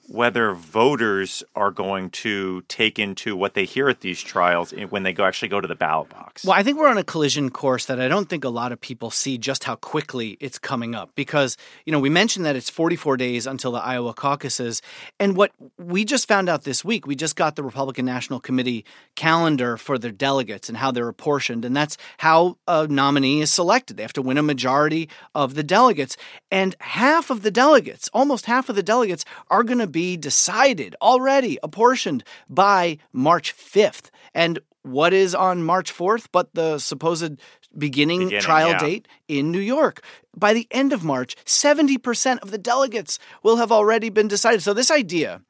whether 0.07 0.53
voters 0.53 1.43
are 1.55 1.71
going 1.71 2.09
to 2.09 2.61
take 2.67 2.99
into 2.99 3.35
what 3.35 3.53
they 3.53 3.63
hear 3.63 3.87
at 3.87 4.01
these 4.01 4.21
trials 4.21 4.71
when 4.89 5.03
they 5.03 5.13
go 5.13 5.23
actually 5.23 5.47
go 5.47 5.61
to 5.61 5.67
the 5.67 5.75
ballot 5.75 6.09
box. 6.09 6.43
Well, 6.43 6.57
I 6.57 6.61
think 6.61 6.77
we're 6.77 6.89
on 6.89 6.97
a 6.97 7.03
collision 7.03 7.49
course 7.49 7.85
that 7.85 8.01
I 8.01 8.09
don't 8.09 8.27
think 8.27 8.43
a 8.43 8.49
lot 8.49 8.71
of 8.73 8.81
people 8.81 9.11
see 9.11 9.37
just 9.37 9.63
how 9.63 9.75
quickly 9.75 10.37
it's 10.41 10.59
coming 10.59 10.93
up 10.93 11.11
because, 11.15 11.57
you 11.85 11.91
know, 11.91 11.99
we 11.99 12.09
mentioned 12.09 12.45
that 12.45 12.55
it's 12.55 12.69
44 12.69 13.15
days 13.15 13.47
until 13.47 13.71
the 13.71 13.79
Iowa 13.79 14.13
caucuses 14.13 14.81
and 15.19 15.37
what 15.37 15.51
we 15.77 16.03
just 16.03 16.27
found 16.27 16.49
out 16.49 16.63
this 16.63 16.83
week, 16.83 17.07
we 17.07 17.15
just 17.15 17.37
got 17.37 17.55
the 17.55 17.63
Republican 17.63 18.05
National 18.05 18.41
Committee 18.41 18.85
calendar 19.15 19.77
for 19.77 19.97
their 19.97 20.11
delegates 20.11 20.67
and 20.67 20.77
how 20.77 20.91
they're 20.91 21.07
apportioned 21.07 21.63
and 21.63 21.75
that's 21.75 21.97
how 22.17 22.57
a 22.67 22.87
nominee 22.87 23.39
is 23.39 23.51
selected. 23.51 23.95
They 23.95 24.03
have 24.03 24.13
to 24.13 24.21
win 24.21 24.37
a 24.37 24.43
majority 24.43 25.07
of 25.33 25.55
the 25.55 25.63
delegates 25.63 26.17
and 26.51 26.75
half 26.81 27.29
of 27.29 27.41
the 27.41 27.51
delegates, 27.51 28.09
almost 28.13 28.47
half 28.47 28.67
of 28.67 28.75
the 28.75 28.83
delegates 28.83 29.23
are 29.49 29.63
going 29.63 29.79
to 29.79 29.92
be 29.93 30.17
decided 30.17 30.97
already, 31.01 31.57
apportioned 31.63 32.25
by 32.49 32.97
March 33.13 33.55
5th. 33.55 34.09
And 34.33 34.59
what 34.81 35.13
is 35.13 35.33
on 35.33 35.63
March 35.63 35.93
4th 35.93 36.27
but 36.33 36.53
the 36.53 36.79
supposed 36.79 37.39
beginning, 37.77 38.25
beginning 38.25 38.41
trial 38.41 38.71
yeah. 38.71 38.79
date 38.79 39.07
in 39.29 39.51
New 39.51 39.59
York? 39.59 40.03
By 40.35 40.53
the 40.53 40.67
end 40.71 40.91
of 40.91 41.05
March, 41.05 41.37
70% 41.45 42.39
of 42.39 42.51
the 42.51 42.57
delegates 42.57 43.17
will 43.41 43.57
have 43.57 43.71
already 43.71 44.09
been 44.09 44.27
decided. 44.27 44.61
So, 44.61 44.73
this 44.73 44.91
idea 44.91 45.41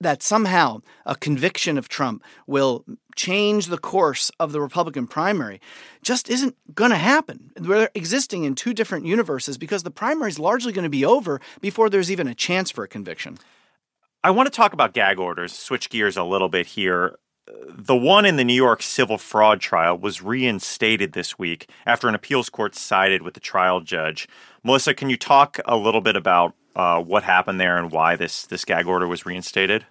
that 0.00 0.22
somehow 0.22 0.80
a 1.06 1.14
conviction 1.14 1.78
of 1.78 1.88
Trump 1.88 2.22
will 2.46 2.84
change 3.14 3.66
the 3.66 3.78
course 3.78 4.30
of 4.38 4.52
the 4.52 4.60
Republican 4.60 5.06
primary 5.06 5.60
just 6.02 6.28
isn't 6.28 6.54
going 6.74 6.90
to 6.90 6.96
happen. 6.96 7.50
We're 7.58 7.88
existing 7.94 8.44
in 8.44 8.54
two 8.54 8.74
different 8.74 9.06
universes 9.06 9.56
because 9.56 9.82
the 9.82 9.90
primary 9.90 10.30
is 10.30 10.38
largely 10.38 10.72
going 10.72 10.84
to 10.84 10.90
be 10.90 11.04
over 11.04 11.40
before 11.60 11.88
there's 11.88 12.10
even 12.10 12.28
a 12.28 12.34
chance 12.34 12.70
for 12.70 12.84
a 12.84 12.88
conviction. 12.88 13.38
I 14.26 14.30
want 14.30 14.48
to 14.48 14.50
talk 14.50 14.72
about 14.72 14.92
gag 14.92 15.20
orders, 15.20 15.52
switch 15.52 15.88
gears 15.88 16.16
a 16.16 16.24
little 16.24 16.48
bit 16.48 16.66
here. 16.66 17.16
The 17.46 17.94
one 17.94 18.26
in 18.26 18.34
the 18.34 18.42
New 18.42 18.54
York 18.54 18.82
civil 18.82 19.18
fraud 19.18 19.60
trial 19.60 19.96
was 19.96 20.20
reinstated 20.20 21.12
this 21.12 21.38
week 21.38 21.70
after 21.86 22.08
an 22.08 22.16
appeals 22.16 22.50
court 22.50 22.74
sided 22.74 23.22
with 23.22 23.34
the 23.34 23.40
trial 23.40 23.80
judge. 23.80 24.26
Melissa, 24.64 24.94
can 24.94 25.10
you 25.10 25.16
talk 25.16 25.60
a 25.64 25.76
little 25.76 26.00
bit 26.00 26.16
about 26.16 26.54
uh, 26.74 27.00
what 27.00 27.22
happened 27.22 27.60
there 27.60 27.78
and 27.78 27.92
why 27.92 28.16
this 28.16 28.46
this 28.46 28.64
gag 28.64 28.88
order 28.88 29.06
was 29.06 29.24
reinstated? 29.24 29.86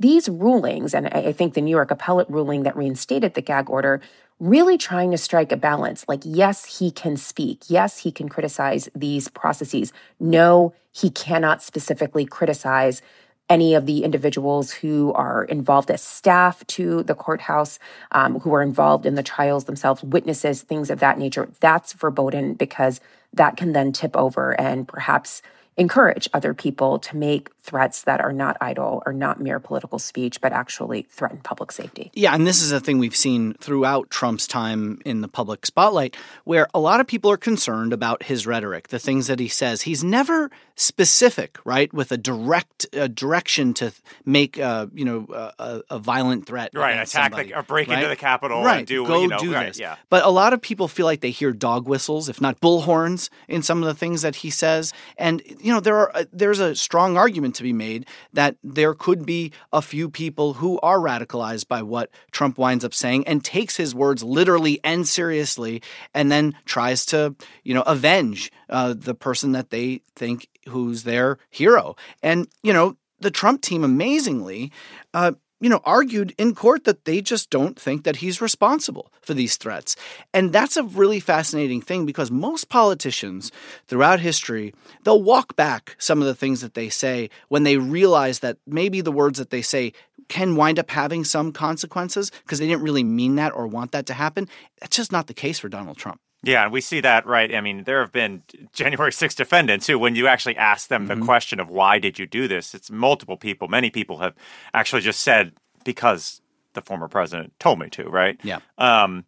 These 0.00 0.28
rulings, 0.28 0.92
and 0.92 1.06
I 1.06 1.30
think 1.30 1.54
the 1.54 1.60
New 1.60 1.70
York 1.70 1.92
appellate 1.92 2.28
ruling 2.28 2.64
that 2.64 2.76
reinstated 2.76 3.34
the 3.34 3.42
gag 3.42 3.70
order, 3.70 4.00
really 4.40 4.76
trying 4.76 5.12
to 5.12 5.18
strike 5.18 5.52
a 5.52 5.56
balance. 5.56 6.04
Like, 6.08 6.22
yes, 6.24 6.78
he 6.80 6.90
can 6.90 7.16
speak. 7.16 7.62
Yes, 7.68 7.98
he 7.98 8.10
can 8.10 8.28
criticize 8.28 8.88
these 8.92 9.28
processes. 9.28 9.92
No, 10.18 10.74
he 10.90 11.10
cannot 11.10 11.62
specifically 11.62 12.24
criticize 12.24 13.02
any 13.48 13.74
of 13.74 13.86
the 13.86 14.04
individuals 14.04 14.70
who 14.70 15.12
are 15.14 15.44
involved 15.44 15.90
as 15.90 16.02
staff 16.02 16.66
to 16.66 17.02
the 17.04 17.14
courthouse, 17.14 17.78
um, 18.12 18.40
who 18.40 18.54
are 18.54 18.62
involved 18.62 19.06
in 19.06 19.14
the 19.14 19.22
trials 19.22 19.64
themselves, 19.64 20.02
witnesses, 20.02 20.62
things 20.62 20.90
of 20.90 21.00
that 21.00 21.18
nature. 21.18 21.48
That's 21.60 21.92
verboten 21.94 22.54
because 22.54 23.00
that 23.32 23.56
can 23.56 23.72
then 23.72 23.92
tip 23.92 24.16
over 24.16 24.58
and 24.60 24.86
perhaps 24.86 25.42
encourage 25.78 26.28
other 26.34 26.52
people 26.52 26.98
to 26.98 27.16
make 27.16 27.54
threats 27.62 28.02
that 28.02 28.20
are 28.20 28.32
not 28.32 28.56
idle 28.60 29.00
or 29.06 29.12
not 29.12 29.40
mere 29.40 29.60
political 29.60 29.98
speech, 29.98 30.40
but 30.40 30.52
actually 30.52 31.02
threaten 31.02 31.38
public 31.38 31.70
safety. 31.70 32.10
Yeah, 32.14 32.34
and 32.34 32.46
this 32.46 32.60
is 32.60 32.72
a 32.72 32.80
thing 32.80 32.98
we've 32.98 33.14
seen 33.14 33.54
throughout 33.54 34.10
Trump's 34.10 34.48
time 34.48 35.00
in 35.04 35.20
the 35.20 35.28
public 35.28 35.64
spotlight, 35.64 36.16
where 36.42 36.66
a 36.74 36.80
lot 36.80 36.98
of 36.98 37.06
people 37.06 37.30
are 37.30 37.36
concerned 37.36 37.92
about 37.92 38.24
his 38.24 38.44
rhetoric, 38.44 38.88
the 38.88 38.98
things 38.98 39.28
that 39.28 39.38
he 39.38 39.46
says. 39.46 39.82
He's 39.82 40.02
never 40.02 40.50
specific, 40.78 41.58
right, 41.64 41.92
with 41.92 42.12
a 42.12 42.16
direct 42.16 42.86
direction 43.14 43.74
to 43.74 43.92
make, 44.24 44.58
uh, 44.58 44.86
you 44.94 45.04
know, 45.04 45.26
a, 45.58 45.82
a, 45.90 45.98
violent 45.98 46.46
threat, 46.46 46.70
right? 46.72 46.92
Attack 46.92 47.08
somebody, 47.08 47.48
the, 47.48 47.58
or 47.58 47.62
break 47.64 47.88
right? 47.88 47.98
into 47.98 48.08
the 48.08 48.16
Capitol, 48.16 48.62
right? 48.62 48.78
And 48.78 48.86
do 48.86 49.04
go 49.04 49.22
you 49.22 49.28
know, 49.28 49.38
do 49.38 49.52
right, 49.52 49.66
this. 49.66 49.80
Yeah. 49.80 49.96
But 50.08 50.24
a 50.24 50.30
lot 50.30 50.52
of 50.52 50.62
people 50.62 50.86
feel 50.86 51.04
like 51.04 51.20
they 51.20 51.32
hear 51.32 51.52
dog 51.52 51.88
whistles, 51.88 52.28
if 52.28 52.40
not 52.40 52.60
bullhorns, 52.60 53.28
in 53.48 53.62
some 53.62 53.82
of 53.82 53.88
the 53.88 53.94
things 53.94 54.22
that 54.22 54.36
he 54.36 54.50
says, 54.50 54.92
and 55.16 55.42
you 55.58 55.72
know, 55.72 55.80
there 55.80 55.96
are 55.96 56.16
uh, 56.16 56.24
there's 56.32 56.60
a 56.60 56.76
strong 56.76 57.16
argument 57.16 57.56
to 57.56 57.64
be 57.64 57.72
made 57.72 58.06
that 58.32 58.56
there 58.62 58.94
could 58.94 59.26
be 59.26 59.50
a 59.72 59.82
few 59.82 60.08
people 60.08 60.54
who 60.54 60.78
are 60.80 60.98
radicalized 60.98 61.66
by 61.66 61.82
what 61.82 62.08
Trump 62.30 62.56
winds 62.56 62.84
up 62.84 62.94
saying 62.94 63.26
and 63.26 63.44
takes 63.44 63.76
his 63.76 63.96
words 63.96 64.22
literally 64.22 64.78
and 64.84 65.08
seriously, 65.08 65.82
and 66.14 66.30
then 66.30 66.54
tries 66.66 67.04
to, 67.06 67.34
you 67.64 67.74
know, 67.74 67.82
avenge 67.82 68.52
uh, 68.68 68.94
the 68.96 69.14
person 69.14 69.52
that 69.52 69.70
they 69.70 70.02
think 70.14 70.48
who's 70.68 71.04
their 71.04 71.38
hero. 71.50 71.96
And, 72.22 72.48
you 72.62 72.72
know, 72.72 72.96
the 73.20 73.30
Trump 73.30 73.62
team 73.62 73.84
amazingly 73.84 74.72
uh, 75.12 75.32
you 75.60 75.68
know, 75.68 75.80
argued 75.84 76.34
in 76.38 76.54
court 76.54 76.84
that 76.84 77.04
they 77.04 77.20
just 77.20 77.50
don't 77.50 77.78
think 77.78 78.04
that 78.04 78.16
he's 78.16 78.40
responsible 78.40 79.12
for 79.20 79.34
these 79.34 79.56
threats. 79.56 79.96
And 80.32 80.52
that's 80.52 80.76
a 80.76 80.84
really 80.84 81.20
fascinating 81.20 81.80
thing 81.80 82.06
because 82.06 82.30
most 82.30 82.68
politicians 82.68 83.50
throughout 83.86 84.20
history, 84.20 84.72
they'll 85.02 85.22
walk 85.22 85.56
back 85.56 85.96
some 85.98 86.20
of 86.20 86.26
the 86.26 86.34
things 86.34 86.60
that 86.60 86.74
they 86.74 86.88
say 86.88 87.28
when 87.48 87.64
they 87.64 87.76
realize 87.76 88.38
that 88.40 88.58
maybe 88.66 89.00
the 89.00 89.12
words 89.12 89.38
that 89.38 89.50
they 89.50 89.62
say 89.62 89.92
can 90.28 90.56
wind 90.56 90.78
up 90.78 90.90
having 90.90 91.24
some 91.24 91.52
consequences 91.52 92.30
because 92.44 92.58
they 92.58 92.66
didn't 92.66 92.82
really 92.82 93.04
mean 93.04 93.36
that 93.36 93.54
or 93.54 93.66
want 93.66 93.92
that 93.92 94.06
to 94.06 94.14
happen. 94.14 94.46
That's 94.80 94.96
just 94.96 95.10
not 95.10 95.26
the 95.26 95.34
case 95.34 95.58
for 95.58 95.68
Donald 95.68 95.96
Trump. 95.96 96.20
Yeah, 96.42 96.64
and 96.64 96.72
we 96.72 96.80
see 96.80 97.00
that, 97.00 97.26
right? 97.26 97.52
I 97.52 97.60
mean, 97.60 97.84
there 97.84 98.00
have 98.00 98.12
been 98.12 98.42
January 98.72 99.12
6 99.12 99.34
defendants 99.34 99.86
who, 99.86 99.98
when 99.98 100.14
you 100.14 100.26
actually 100.28 100.56
ask 100.56 100.88
them 100.88 101.08
mm-hmm. 101.08 101.20
the 101.20 101.26
question 101.26 101.60
of 101.60 101.68
why 101.68 101.98
did 101.98 102.18
you 102.18 102.26
do 102.26 102.48
this, 102.48 102.74
it's 102.74 102.90
multiple 102.90 103.36
people. 103.36 103.68
Many 103.68 103.90
people 103.90 104.18
have 104.18 104.34
actually 104.72 105.02
just 105.02 105.20
said, 105.20 105.52
because 105.84 106.40
the 106.74 106.82
former 106.82 107.08
president 107.08 107.52
told 107.58 107.78
me 107.78 107.88
to, 107.90 108.04
right? 108.04 108.38
Yeah. 108.42 108.60
Um, 108.76 109.24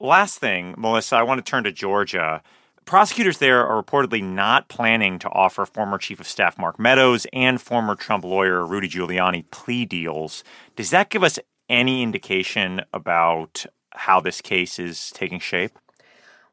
last 0.00 0.38
thing, 0.38 0.74
Melissa, 0.76 1.16
I 1.16 1.22
want 1.22 1.44
to 1.44 1.48
turn 1.48 1.64
to 1.64 1.72
Georgia. 1.72 2.42
Prosecutors 2.84 3.38
there 3.38 3.66
are 3.66 3.82
reportedly 3.82 4.22
not 4.22 4.68
planning 4.68 5.18
to 5.18 5.28
offer 5.28 5.66
former 5.66 5.98
Chief 5.98 6.20
of 6.20 6.26
Staff 6.26 6.58
Mark 6.58 6.78
Meadows 6.78 7.26
and 7.32 7.60
former 7.60 7.94
Trump 7.94 8.24
lawyer 8.24 8.64
Rudy 8.64 8.88
Giuliani 8.88 9.44
plea 9.50 9.84
deals. 9.84 10.42
Does 10.74 10.90
that 10.90 11.10
give 11.10 11.22
us 11.22 11.38
any 11.68 12.02
indication 12.02 12.80
about 12.94 13.66
how 13.92 14.20
this 14.20 14.40
case 14.40 14.78
is 14.78 15.10
taking 15.10 15.38
shape? 15.38 15.78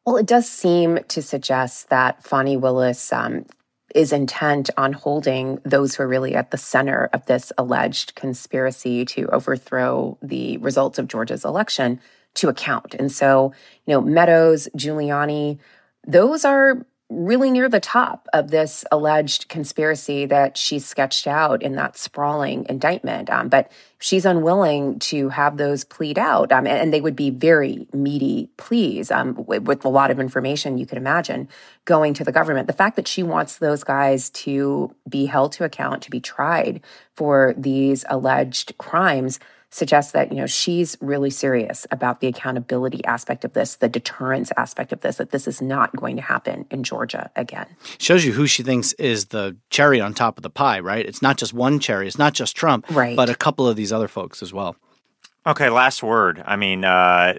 Well, 0.06 0.18
it 0.18 0.28
does 0.28 0.48
seem 0.48 1.00
to 1.08 1.22
suggest 1.22 1.90
that 1.90 2.24
Fani 2.24 2.58
Willis 2.58 3.12
um, 3.12 3.46
is 3.96 4.14
intent 4.14 4.70
on 4.78 4.94
holding 4.94 5.60
those 5.64 5.96
who 5.96 6.04
are 6.04 6.08
really 6.08 6.36
at 6.36 6.52
the 6.52 6.58
center 6.58 7.10
of 7.12 7.26
this 7.26 7.52
alleged 7.58 8.14
conspiracy 8.14 9.04
to 9.06 9.28
overthrow 9.30 10.18
the 10.22 10.58
results 10.58 11.00
of 11.00 11.08
Georgia's 11.08 11.44
election 11.44 12.00
to 12.36 12.50
account. 12.50 12.94
And 12.94 13.12
so, 13.12 13.54
you 13.88 13.94
know, 13.94 14.02
Meadows, 14.02 14.68
Giuliani, 14.78 15.58
those 16.06 16.46
are 16.46 16.86
really 17.10 17.52
near 17.52 17.70
the 17.70 17.80
top 17.80 18.28
of 18.34 18.50
this 18.50 18.84
alleged 18.92 19.48
conspiracy 19.48 20.26
that 20.26 20.58
she 20.58 20.80
sketched 20.80 21.28
out 21.28 21.62
in 21.62 21.76
that 21.76 21.96
sprawling 21.98 22.66
indictment. 22.68 23.30
Um, 23.30 23.48
but 23.48 23.72
she's 24.00 24.26
unwilling 24.26 24.98
to 25.00 25.30
have 25.30 25.58
those 25.58 25.84
plead 25.84 26.18
out. 26.18 26.52
Um, 26.52 26.66
and, 26.66 26.92
they 26.92 27.02
would 27.02 27.16
be 27.16 27.30
very 27.30 27.88
meaty 27.94 28.50
pleas 28.58 29.12
um, 29.12 29.44
with, 29.46 29.64
with, 29.64 29.86
a 29.86 29.90
lot 29.90 30.10
of 30.10 30.20
information 30.20 30.78
you 30.78 30.86
could 30.86 30.98
imagine 30.98 31.48
going 31.84 32.14
to 32.16 32.24
the 32.24 32.32
government. 32.32 32.68
The 32.68 32.74
fact 32.74 32.96
that 32.96 33.08
she 33.08 33.22
wants 33.22 33.58
those 33.58 33.84
guys 33.84 34.30
to 34.32 34.96
be 35.08 35.26
held 35.26 35.52
to 35.54 35.64
account, 35.64 36.02
to 36.04 36.12
be 36.12 36.20
tried 36.20 36.82
for 37.16 37.54
these 37.58 38.04
alleged 38.10 38.78
crimes 38.78 39.40
suggests 39.76 40.14
that 40.14 40.32
you 40.32 40.38
know 40.38 40.46
she's 40.46 40.98
really 41.02 41.30
serious 41.30 41.86
about 41.92 42.22
the 42.22 42.28
accountability 42.28 43.04
aspect 43.06 43.44
of 43.44 43.54
this 43.54 43.76
the 43.76 43.90
deterrence 43.90 44.52
aspect 44.58 44.94
of 44.94 45.02
this 45.02 45.18
that 45.18 45.32
this 45.32 45.48
is 45.48 45.62
not 45.62 45.94
going 45.96 46.16
to 46.16 46.22
happen 46.22 46.66
in 46.72 46.84
georgia 46.84 47.30
again. 47.36 47.68
Shows 47.98 48.24
you 48.24 48.32
who 48.32 48.48
she 48.48 48.64
thinks 48.64 48.94
is 48.94 49.26
the 49.26 49.58
cherry 49.70 50.00
on 50.00 50.14
top 50.14 50.38
of 50.38 50.44
the 50.44 50.50
pie 50.50 50.80
right? 50.80 51.06
It's 51.06 51.22
not 51.22 51.38
just 51.38 51.54
one 51.54 51.80
cherry 51.80 52.08
it's 52.08 52.18
not 52.18 52.34
just 52.34 52.56
trump 52.56 52.86
right. 52.90 53.16
but 53.16 53.30
a 53.30 53.36
couple 53.36 53.68
of 53.68 53.76
these 53.76 53.92
other 53.92 54.08
folks 54.08 54.42
as 54.42 54.54
well. 54.54 54.78
Okay 55.46 55.70
last 55.70 56.02
word. 56.02 56.42
I 56.46 56.56
mean 56.56 56.86
uh, 56.86 57.36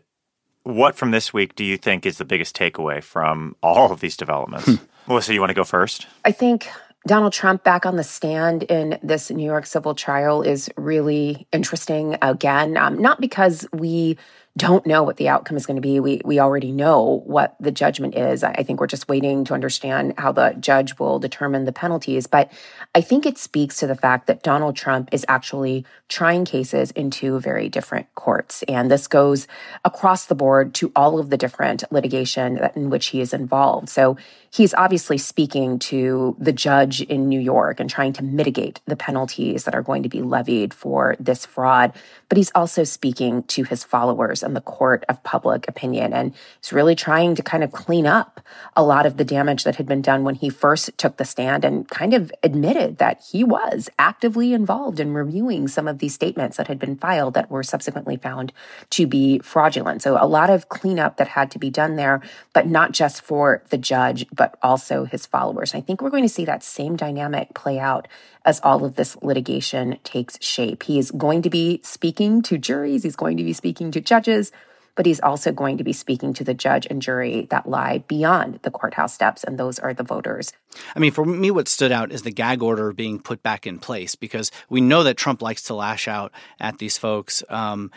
what 0.62 0.94
from 0.94 1.12
this 1.12 1.32
week 1.32 1.54
do 1.54 1.64
you 1.64 1.78
think 1.78 2.04
is 2.04 2.18
the 2.18 2.24
biggest 2.24 2.56
takeaway 2.56 3.02
from 3.02 3.56
all 3.62 3.92
of 3.92 4.00
these 4.00 4.16
developments? 4.16 4.70
Melissa 5.08 5.32
you 5.32 5.40
want 5.40 5.50
to 5.50 5.54
go 5.54 5.64
first? 5.64 6.06
I 6.24 6.32
think 6.32 6.68
Donald 7.06 7.32
Trump 7.32 7.62
back 7.62 7.86
on 7.86 7.96
the 7.96 8.02
stand 8.02 8.64
in 8.64 8.98
this 9.02 9.30
New 9.30 9.44
York 9.44 9.64
civil 9.64 9.94
trial 9.94 10.42
is 10.42 10.68
really 10.76 11.46
interesting 11.52 12.18
again, 12.20 12.76
um, 12.76 13.00
not 13.00 13.20
because 13.20 13.66
we 13.72 14.18
don't 14.56 14.86
know 14.86 15.02
what 15.02 15.18
the 15.18 15.28
outcome 15.28 15.56
is 15.56 15.66
going 15.66 15.76
to 15.76 15.82
be. 15.82 16.00
We 16.00 16.22
we 16.24 16.40
already 16.40 16.72
know 16.72 17.22
what 17.26 17.56
the 17.60 17.70
judgment 17.70 18.16
is. 18.16 18.42
I 18.42 18.62
think 18.62 18.80
we're 18.80 18.86
just 18.86 19.08
waiting 19.08 19.44
to 19.44 19.54
understand 19.54 20.14
how 20.16 20.32
the 20.32 20.56
judge 20.58 20.98
will 20.98 21.18
determine 21.18 21.64
the 21.64 21.72
penalties. 21.72 22.26
But 22.26 22.50
I 22.94 23.02
think 23.02 23.26
it 23.26 23.36
speaks 23.36 23.76
to 23.78 23.86
the 23.86 23.94
fact 23.94 24.26
that 24.28 24.42
Donald 24.42 24.74
Trump 24.74 25.10
is 25.12 25.26
actually 25.28 25.84
trying 26.08 26.44
cases 26.46 26.90
in 26.92 27.10
two 27.10 27.38
very 27.38 27.68
different 27.68 28.06
courts, 28.14 28.62
and 28.68 28.90
this 28.90 29.06
goes 29.06 29.46
across 29.84 30.26
the 30.26 30.34
board 30.34 30.74
to 30.74 30.90
all 30.96 31.18
of 31.18 31.28
the 31.28 31.36
different 31.36 31.84
litigation 31.90 32.58
in 32.74 32.88
which 32.88 33.08
he 33.08 33.20
is 33.20 33.34
involved. 33.34 33.90
So 33.90 34.16
he's 34.50 34.72
obviously 34.74 35.18
speaking 35.18 35.78
to 35.80 36.34
the 36.38 36.52
judge 36.52 37.02
in 37.02 37.28
New 37.28 37.40
York 37.40 37.78
and 37.78 37.90
trying 37.90 38.14
to 38.14 38.24
mitigate 38.24 38.80
the 38.86 38.96
penalties 38.96 39.64
that 39.64 39.74
are 39.74 39.82
going 39.82 40.02
to 40.02 40.08
be 40.08 40.22
levied 40.22 40.72
for 40.72 41.14
this 41.20 41.44
fraud. 41.44 41.92
But 42.28 42.38
he's 42.38 42.52
also 42.54 42.84
speaking 42.84 43.42
to 43.44 43.64
his 43.64 43.84
followers 43.84 44.42
and 44.46 44.56
the 44.56 44.62
court 44.62 45.04
of 45.10 45.22
public 45.22 45.68
opinion. 45.68 46.14
And 46.14 46.34
he's 46.62 46.72
really 46.72 46.94
trying 46.94 47.34
to 47.34 47.42
kind 47.42 47.62
of 47.62 47.72
clean 47.72 48.06
up 48.06 48.40
a 48.74 48.82
lot 48.82 49.04
of 49.04 49.18
the 49.18 49.24
damage 49.24 49.64
that 49.64 49.76
had 49.76 49.86
been 49.86 50.00
done 50.00 50.24
when 50.24 50.36
he 50.36 50.48
first 50.48 50.96
took 50.96 51.18
the 51.18 51.26
stand 51.26 51.62
and 51.62 51.86
kind 51.90 52.14
of 52.14 52.32
admitted 52.42 52.96
that 52.96 53.22
he 53.30 53.44
was 53.44 53.90
actively 53.98 54.54
involved 54.54 54.98
in 54.98 55.12
reviewing 55.12 55.68
some 55.68 55.86
of 55.86 55.98
these 55.98 56.14
statements 56.14 56.56
that 56.56 56.68
had 56.68 56.78
been 56.78 56.96
filed 56.96 57.34
that 57.34 57.50
were 57.50 57.62
subsequently 57.62 58.16
found 58.16 58.54
to 58.88 59.06
be 59.06 59.38
fraudulent. 59.40 60.00
So 60.00 60.16
a 60.18 60.26
lot 60.26 60.48
of 60.48 60.70
cleanup 60.70 61.18
that 61.18 61.28
had 61.28 61.50
to 61.50 61.58
be 61.58 61.68
done 61.68 61.96
there, 61.96 62.22
but 62.54 62.66
not 62.66 62.92
just 62.92 63.20
for 63.20 63.62
the 63.68 63.76
judge, 63.76 64.24
but 64.32 64.46
but 64.46 64.58
also 64.62 65.04
his 65.04 65.26
followers. 65.26 65.74
And 65.74 65.82
I 65.82 65.84
think 65.84 66.00
we're 66.00 66.10
going 66.10 66.22
to 66.22 66.28
see 66.28 66.44
that 66.44 66.62
same 66.62 66.94
dynamic 66.94 67.52
play 67.54 67.80
out 67.80 68.06
as 68.46 68.60
all 68.60 68.84
of 68.84 68.94
this 68.94 69.16
litigation 69.22 69.98
takes 70.04 70.42
shape. 70.42 70.84
He 70.84 70.98
is 70.98 71.10
going 71.10 71.42
to 71.42 71.50
be 71.50 71.80
speaking 71.82 72.40
to 72.42 72.56
juries, 72.56 73.02
he's 73.02 73.16
going 73.16 73.36
to 73.36 73.44
be 73.44 73.52
speaking 73.52 73.90
to 73.90 74.00
judges, 74.00 74.52
but 74.94 75.04
he's 75.04 75.20
also 75.20 75.52
going 75.52 75.76
to 75.76 75.84
be 75.84 75.92
speaking 75.92 76.32
to 76.32 76.42
the 76.42 76.54
judge 76.54 76.86
and 76.88 77.02
jury 77.02 77.46
that 77.50 77.68
lie 77.68 77.98
beyond 78.08 78.60
the 78.62 78.70
courthouse 78.70 79.12
steps, 79.12 79.44
and 79.44 79.58
those 79.58 79.78
are 79.78 79.92
the 79.92 80.02
voters. 80.02 80.52
I 80.94 80.98
mean, 80.98 81.12
for 81.12 81.24
me, 81.24 81.50
what 81.50 81.68
stood 81.68 81.92
out 81.92 82.10
is 82.10 82.22
the 82.22 82.30
gag 82.30 82.62
order 82.62 82.92
being 82.92 83.20
put 83.20 83.42
back 83.42 83.66
in 83.66 83.78
place 83.78 84.14
because 84.14 84.50
we 84.70 84.80
know 84.80 85.02
that 85.02 85.16
Trump 85.16 85.42
likes 85.42 85.62
to 85.64 85.74
lash 85.74 86.08
out 86.08 86.32
at 86.58 86.78
these 86.78 86.96
folks. 86.96 87.42
Um, 87.48 87.90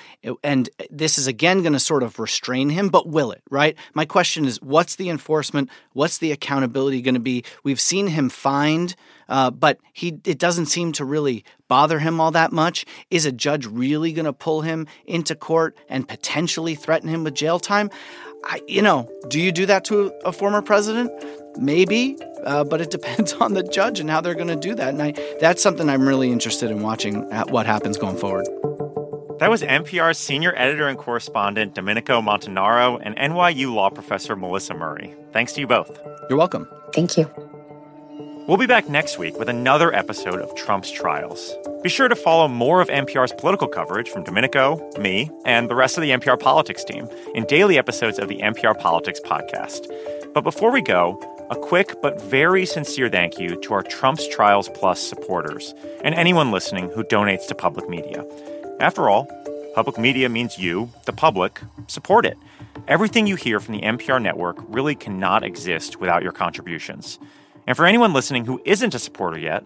and 0.44 0.70
this 0.90 1.18
is 1.18 1.28
again 1.28 1.62
going 1.62 1.74
to 1.74 1.80
sort 1.80 2.04
of 2.04 2.20
restrain 2.20 2.70
him, 2.70 2.90
but 2.90 3.08
will 3.08 3.32
it, 3.32 3.44
right? 3.50 3.78
My 3.94 4.06
question 4.06 4.46
is 4.46 4.62
what's 4.62 4.96
the 4.96 5.10
enforcement? 5.10 5.70
What's 5.94 6.18
the 6.18 6.32
accountability 6.32 7.02
going 7.02 7.16
to 7.16 7.22
be? 7.22 7.44
We've 7.64 7.82
seen 7.82 8.08
him 8.08 8.30
fined 8.30 8.96
uh, 9.30 9.52
but 9.52 9.80
he 9.94 10.20
it 10.26 10.38
doesn't 10.38 10.66
seem 10.66 10.92
to 10.94 11.06
really 11.06 11.46
bother 11.68 12.00
him 12.00 12.20
all 12.20 12.32
that 12.32 12.52
much. 12.52 12.86
Is 13.10 13.26
a 13.26 13.32
judge 13.32 13.66
really 13.66 14.12
going 14.12 14.26
to 14.26 14.34
pull 14.34 14.62
him 14.62 14.88
into 15.06 15.36
court 15.36 15.78
and 15.88 16.08
potentially 16.08 16.76
threaten 16.76 17.08
him 17.08 17.24
with 17.24 17.36
jail 17.36 17.60
time? 17.60 17.90
I, 18.44 18.62
you 18.68 18.82
know, 18.82 19.10
do 19.28 19.40
you 19.40 19.52
do 19.52 19.66
that 19.66 19.86
to 19.86 20.12
a 20.26 20.32
former 20.32 20.62
president? 20.62 21.12
Maybe, 21.58 22.18
uh, 22.46 22.64
but 22.64 22.82
it 22.82 22.90
depends 22.92 23.34
on 23.34 23.54
the 23.54 23.64
judge 23.64 24.00
and 24.00 24.10
how 24.10 24.22
they're 24.22 24.36
going 24.36 24.48
to 24.48 24.56
do 24.56 24.76
that. 24.76 24.90
And 24.90 25.02
I, 25.02 25.14
that's 25.40 25.62
something 25.62 25.90
I'm 25.90 26.08
really 26.08 26.32
interested 26.32 26.72
in 26.72 26.82
watching 26.82 27.24
what 27.50 27.66
happens 27.66 27.98
going 27.98 28.18
forward. 28.18 28.48
That 29.40 29.50
was 29.50 29.62
NPR's 29.62 30.18
senior 30.18 30.54
editor 30.58 30.88
and 30.90 30.98
correspondent 30.98 31.74
Domenico 31.74 32.22
Montanaro 32.22 33.00
and 33.02 33.16
NYU 33.16 33.74
law 33.74 33.90
professor 33.90 34.36
Melissa 34.36 34.74
Murray. 34.74 35.16
Thanks 35.32 35.54
to 35.54 35.62
you 35.62 35.68
both. 35.68 35.98
You're 36.30 36.38
welcome. 36.38 36.68
Thank 36.94 37.18
you. 37.18 37.49
We'll 38.50 38.58
be 38.58 38.66
back 38.66 38.90
next 38.90 39.20
week 39.20 39.38
with 39.38 39.48
another 39.48 39.94
episode 39.94 40.42
of 40.42 40.56
Trump's 40.56 40.90
Trials. 40.90 41.56
Be 41.84 41.90
sure 41.90 42.08
to 42.08 42.16
follow 42.16 42.48
more 42.48 42.82
of 42.82 42.88
NPR's 42.88 43.32
political 43.32 43.68
coverage 43.68 44.10
from 44.10 44.24
Domenico, 44.24 44.90
me, 44.98 45.30
and 45.46 45.70
the 45.70 45.76
rest 45.76 46.00
of 46.00 46.02
the 46.02 46.10
NPR 46.10 46.40
Politics 46.40 46.84
team 46.84 47.08
in 47.36 47.46
daily 47.46 47.78
episodes 47.78 48.18
of 48.18 48.28
the 48.28 48.40
NPR 48.40 48.76
Politics 48.80 49.20
podcast. 49.24 49.86
But 50.34 50.42
before 50.42 50.72
we 50.72 50.82
go, 50.82 51.22
a 51.52 51.56
quick 51.56 52.02
but 52.02 52.20
very 52.24 52.66
sincere 52.66 53.08
thank 53.08 53.38
you 53.38 53.56
to 53.62 53.74
our 53.76 53.84
Trump's 53.84 54.28
Trials 54.28 54.68
Plus 54.70 55.00
supporters 55.00 55.76
and 56.04 56.16
anyone 56.16 56.50
listening 56.50 56.90
who 56.90 57.04
donates 57.04 57.46
to 57.50 57.54
public 57.54 57.88
media. 57.88 58.26
After 58.80 59.12
all, 59.12 59.28
public 59.76 60.00
media 60.00 60.28
means 60.28 60.58
you, 60.58 60.90
the 61.06 61.14
public, 61.14 61.62
support 61.86 62.26
it. 62.26 62.38
Everything 62.88 63.28
you 63.28 63.36
hear 63.36 63.60
from 63.60 63.76
the 63.76 63.82
NPR 63.82 64.20
network 64.20 64.58
really 64.68 64.96
cannot 64.96 65.44
exist 65.44 66.00
without 66.00 66.24
your 66.24 66.32
contributions. 66.32 67.20
And 67.70 67.78
for 67.78 67.86
anyone 67.86 68.14
listening 68.14 68.46
who 68.46 68.60
isn't 68.66 68.96
a 68.96 69.00
supporter 69.00 69.38
yet, 69.38 69.64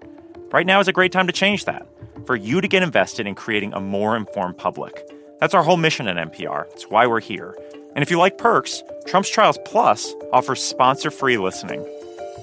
right 0.52 0.66
now 0.66 0.82
is 0.82 0.90
a 0.90 0.92
great 0.92 1.14
time 1.14 1.26
to 1.28 1.32
change 1.32 1.64
that, 1.64 1.88
for 2.26 2.36
you 2.36 2.60
to 2.60 2.68
get 2.68 2.84
invested 2.84 3.26
in 3.26 3.34
creating 3.34 3.72
a 3.72 3.80
more 3.80 4.18
informed 4.18 4.58
public. 4.58 5.10
That's 5.40 5.54
our 5.54 5.64
whole 5.64 5.78
mission 5.78 6.10
at 6.10 6.18
NPR. 6.18 6.66
It's 6.74 6.90
why 6.90 7.08
we're 7.08 7.22
here. 7.22 7.58
And 7.96 8.04
if 8.04 8.12
you 8.12 8.18
like 8.18 8.38
perks, 8.38 8.84
Trump's 9.08 9.30
Trials 9.30 9.58
Plus 9.64 10.14
offers 10.34 10.62
sponsor 10.62 11.12
free 11.12 11.38
listening. 11.38 11.88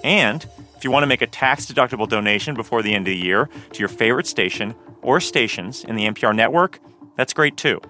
And 0.03 0.46
if 0.79 0.83
you 0.83 0.90
want 0.90 1.03
to 1.03 1.07
make 1.07 1.20
a 1.20 1.27
tax 1.27 1.66
deductible 1.66 2.09
donation 2.09 2.55
before 2.55 2.83
the 2.83 2.94
end 2.94 3.07
of 3.07 3.12
the 3.12 3.18
year 3.18 3.51
to 3.75 3.79
your 3.79 3.88
favorite 3.88 4.27
station 4.27 4.75
or 5.03 5.20
stations 5.20 5.85
in 5.85 5.94
the 5.94 6.07
NPR 6.07 6.35
network, 6.35 6.81
that's 7.16 7.35
great 7.35 7.59
too. 7.59 7.83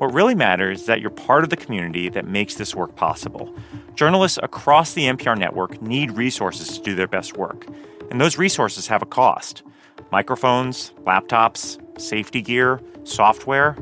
What 0.00 0.14
really 0.14 0.34
matters 0.34 0.80
is 0.80 0.86
that 0.86 1.02
you're 1.02 1.10
part 1.10 1.44
of 1.44 1.50
the 1.50 1.58
community 1.58 2.08
that 2.08 2.26
makes 2.26 2.54
this 2.54 2.74
work 2.74 2.96
possible. 2.96 3.54
Journalists 3.94 4.38
across 4.42 4.94
the 4.94 5.02
NPR 5.02 5.36
network 5.36 5.82
need 5.82 6.12
resources 6.12 6.78
to 6.78 6.82
do 6.82 6.94
their 6.94 7.06
best 7.06 7.36
work, 7.36 7.66
and 8.10 8.18
those 8.18 8.38
resources 8.38 8.86
have 8.86 9.02
a 9.02 9.06
cost. 9.06 9.62
Microphones, 10.10 10.92
laptops, 11.04 11.78
safety 12.00 12.40
gear, 12.40 12.80
software, 13.04 13.74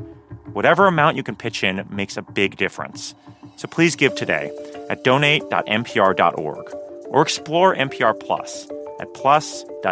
whatever 0.51 0.87
amount 0.87 1.15
you 1.15 1.23
can 1.23 1.37
pitch 1.37 1.63
in 1.63 1.87
makes 1.89 2.17
a 2.17 2.21
big 2.21 2.57
difference. 2.57 3.15
So 3.55 3.69
please 3.69 3.95
give 3.95 4.13
today 4.13 4.51
at 4.89 5.05
donate.npr.org 5.05 6.73
or 7.05 7.21
explore 7.21 7.73
NPR 7.73 8.19
Plus 8.19 8.67
at 8.99 9.13
plus.npr.org. 9.13 9.83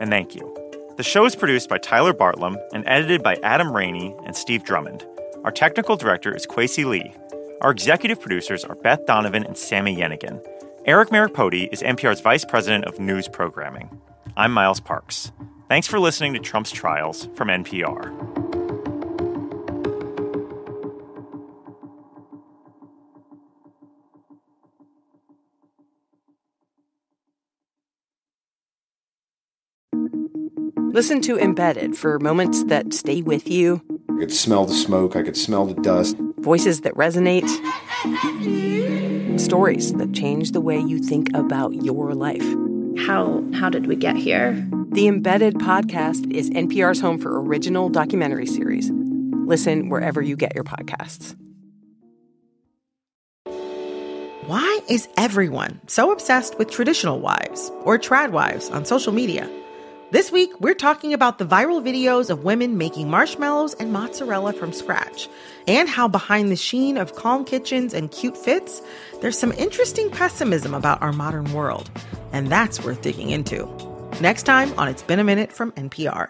And 0.00 0.10
thank 0.10 0.34
you. 0.34 0.55
The 0.96 1.02
show 1.02 1.26
is 1.26 1.36
produced 1.36 1.68
by 1.68 1.76
Tyler 1.76 2.14
Bartlam 2.14 2.56
and 2.72 2.82
edited 2.86 3.22
by 3.22 3.36
Adam 3.42 3.70
Rainey 3.70 4.16
and 4.24 4.34
Steve 4.34 4.64
Drummond. 4.64 5.04
Our 5.44 5.50
technical 5.50 5.94
director 5.94 6.34
is 6.34 6.46
Kwesi 6.46 6.86
Lee. 6.86 7.12
Our 7.60 7.70
executive 7.70 8.18
producers 8.18 8.64
are 8.64 8.76
Beth 8.76 9.04
Donovan 9.04 9.44
and 9.44 9.58
Sami 9.58 9.94
Yenigun. 9.94 10.42
Eric 10.86 11.10
Marrapodi 11.10 11.68
is 11.70 11.82
NPR's 11.82 12.22
Vice 12.22 12.46
President 12.46 12.86
of 12.86 12.98
News 12.98 13.28
Programming. 13.28 14.00
I'm 14.38 14.52
Miles 14.52 14.80
Parks. 14.80 15.32
Thanks 15.68 15.86
for 15.86 16.00
listening 16.00 16.32
to 16.32 16.38
Trump's 16.38 16.70
Trials 16.70 17.28
from 17.34 17.48
NPR. 17.48 18.45
Listen 30.96 31.20
to 31.20 31.38
Embedded 31.38 31.94
for 31.94 32.18
moments 32.20 32.64
that 32.64 32.94
stay 32.94 33.20
with 33.20 33.50
you. 33.50 33.82
I 34.08 34.20
could 34.20 34.32
smell 34.32 34.64
the 34.64 34.72
smoke, 34.72 35.14
I 35.14 35.22
could 35.22 35.36
smell 35.36 35.66
the 35.66 35.74
dust. 35.82 36.16
Voices 36.38 36.80
that 36.80 36.94
resonate. 36.94 37.46
Stories 39.38 39.92
that 39.92 40.14
change 40.14 40.52
the 40.52 40.62
way 40.62 40.80
you 40.80 40.98
think 40.98 41.28
about 41.34 41.74
your 41.74 42.14
life. 42.14 42.46
How 43.04 43.44
how 43.52 43.68
did 43.68 43.88
we 43.88 43.94
get 43.94 44.16
here? 44.16 44.54
The 44.88 45.06
Embedded 45.06 45.56
podcast 45.56 46.32
is 46.32 46.48
NPR's 46.48 47.02
home 47.02 47.18
for 47.18 47.42
original 47.42 47.90
documentary 47.90 48.46
series. 48.46 48.90
Listen 49.44 49.90
wherever 49.90 50.22
you 50.22 50.34
get 50.34 50.54
your 50.54 50.64
podcasts. 50.64 51.36
Why 54.46 54.80
is 54.88 55.10
everyone 55.18 55.78
so 55.88 56.10
obsessed 56.10 56.56
with 56.56 56.70
traditional 56.70 57.20
wives 57.20 57.70
or 57.82 57.98
trad 57.98 58.30
wives 58.30 58.70
on 58.70 58.86
social 58.86 59.12
media? 59.12 59.46
This 60.12 60.30
week, 60.30 60.52
we're 60.60 60.74
talking 60.74 61.12
about 61.12 61.38
the 61.38 61.44
viral 61.44 61.82
videos 61.82 62.30
of 62.30 62.44
women 62.44 62.78
making 62.78 63.10
marshmallows 63.10 63.74
and 63.74 63.92
mozzarella 63.92 64.52
from 64.52 64.72
scratch, 64.72 65.28
and 65.66 65.88
how 65.88 66.06
behind 66.06 66.52
the 66.52 66.56
sheen 66.56 66.96
of 66.96 67.16
calm 67.16 67.44
kitchens 67.44 67.92
and 67.92 68.08
cute 68.12 68.38
fits, 68.38 68.80
there's 69.20 69.36
some 69.36 69.50
interesting 69.52 70.08
pessimism 70.10 70.74
about 70.74 71.02
our 71.02 71.12
modern 71.12 71.52
world. 71.52 71.90
And 72.32 72.46
that's 72.46 72.84
worth 72.84 73.02
digging 73.02 73.30
into. 73.30 73.68
Next 74.20 74.44
time 74.44 74.72
on 74.78 74.86
It's 74.86 75.02
Been 75.02 75.18
a 75.18 75.24
Minute 75.24 75.52
from 75.52 75.72
NPR. 75.72 76.28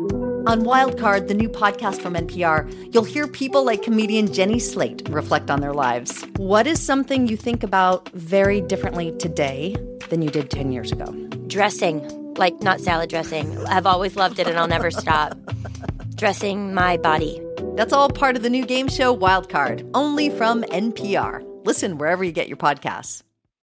On 0.00 0.62
Wildcard, 0.62 1.28
the 1.28 1.34
new 1.34 1.48
podcast 1.48 2.00
from 2.00 2.14
NPR, 2.14 2.92
you'll 2.92 3.04
hear 3.04 3.28
people 3.28 3.64
like 3.64 3.84
comedian 3.84 4.32
Jenny 4.32 4.58
Slate 4.58 5.08
reflect 5.10 5.48
on 5.48 5.60
their 5.60 5.72
lives. 5.72 6.24
What 6.38 6.66
is 6.66 6.82
something 6.82 7.28
you 7.28 7.36
think 7.36 7.62
about 7.62 8.08
very 8.08 8.60
differently 8.60 9.16
today 9.18 9.76
than 10.10 10.22
you 10.22 10.30
did 10.30 10.50
10 10.50 10.72
years 10.72 10.90
ago? 10.90 11.06
Dressing, 11.46 12.00
like 12.38 12.60
not 12.62 12.80
salad 12.80 13.10
dressing. 13.10 13.58
I've 13.66 13.86
always 13.86 14.16
loved 14.16 14.38
it 14.38 14.46
and 14.46 14.58
I'll 14.58 14.68
never 14.68 14.90
stop. 14.90 15.38
Dressing 16.16 16.72
my 16.74 16.96
body. 16.98 17.40
That's 17.74 17.92
all 17.92 18.08
part 18.08 18.36
of 18.36 18.42
the 18.42 18.50
new 18.50 18.64
game 18.64 18.88
show 18.88 19.16
Wildcard, 19.16 19.90
only 19.94 20.30
from 20.30 20.62
NPR. 20.62 21.42
Listen 21.64 21.98
wherever 21.98 22.22
you 22.22 22.32
get 22.32 22.48
your 22.48 22.56
podcasts. 22.56 23.22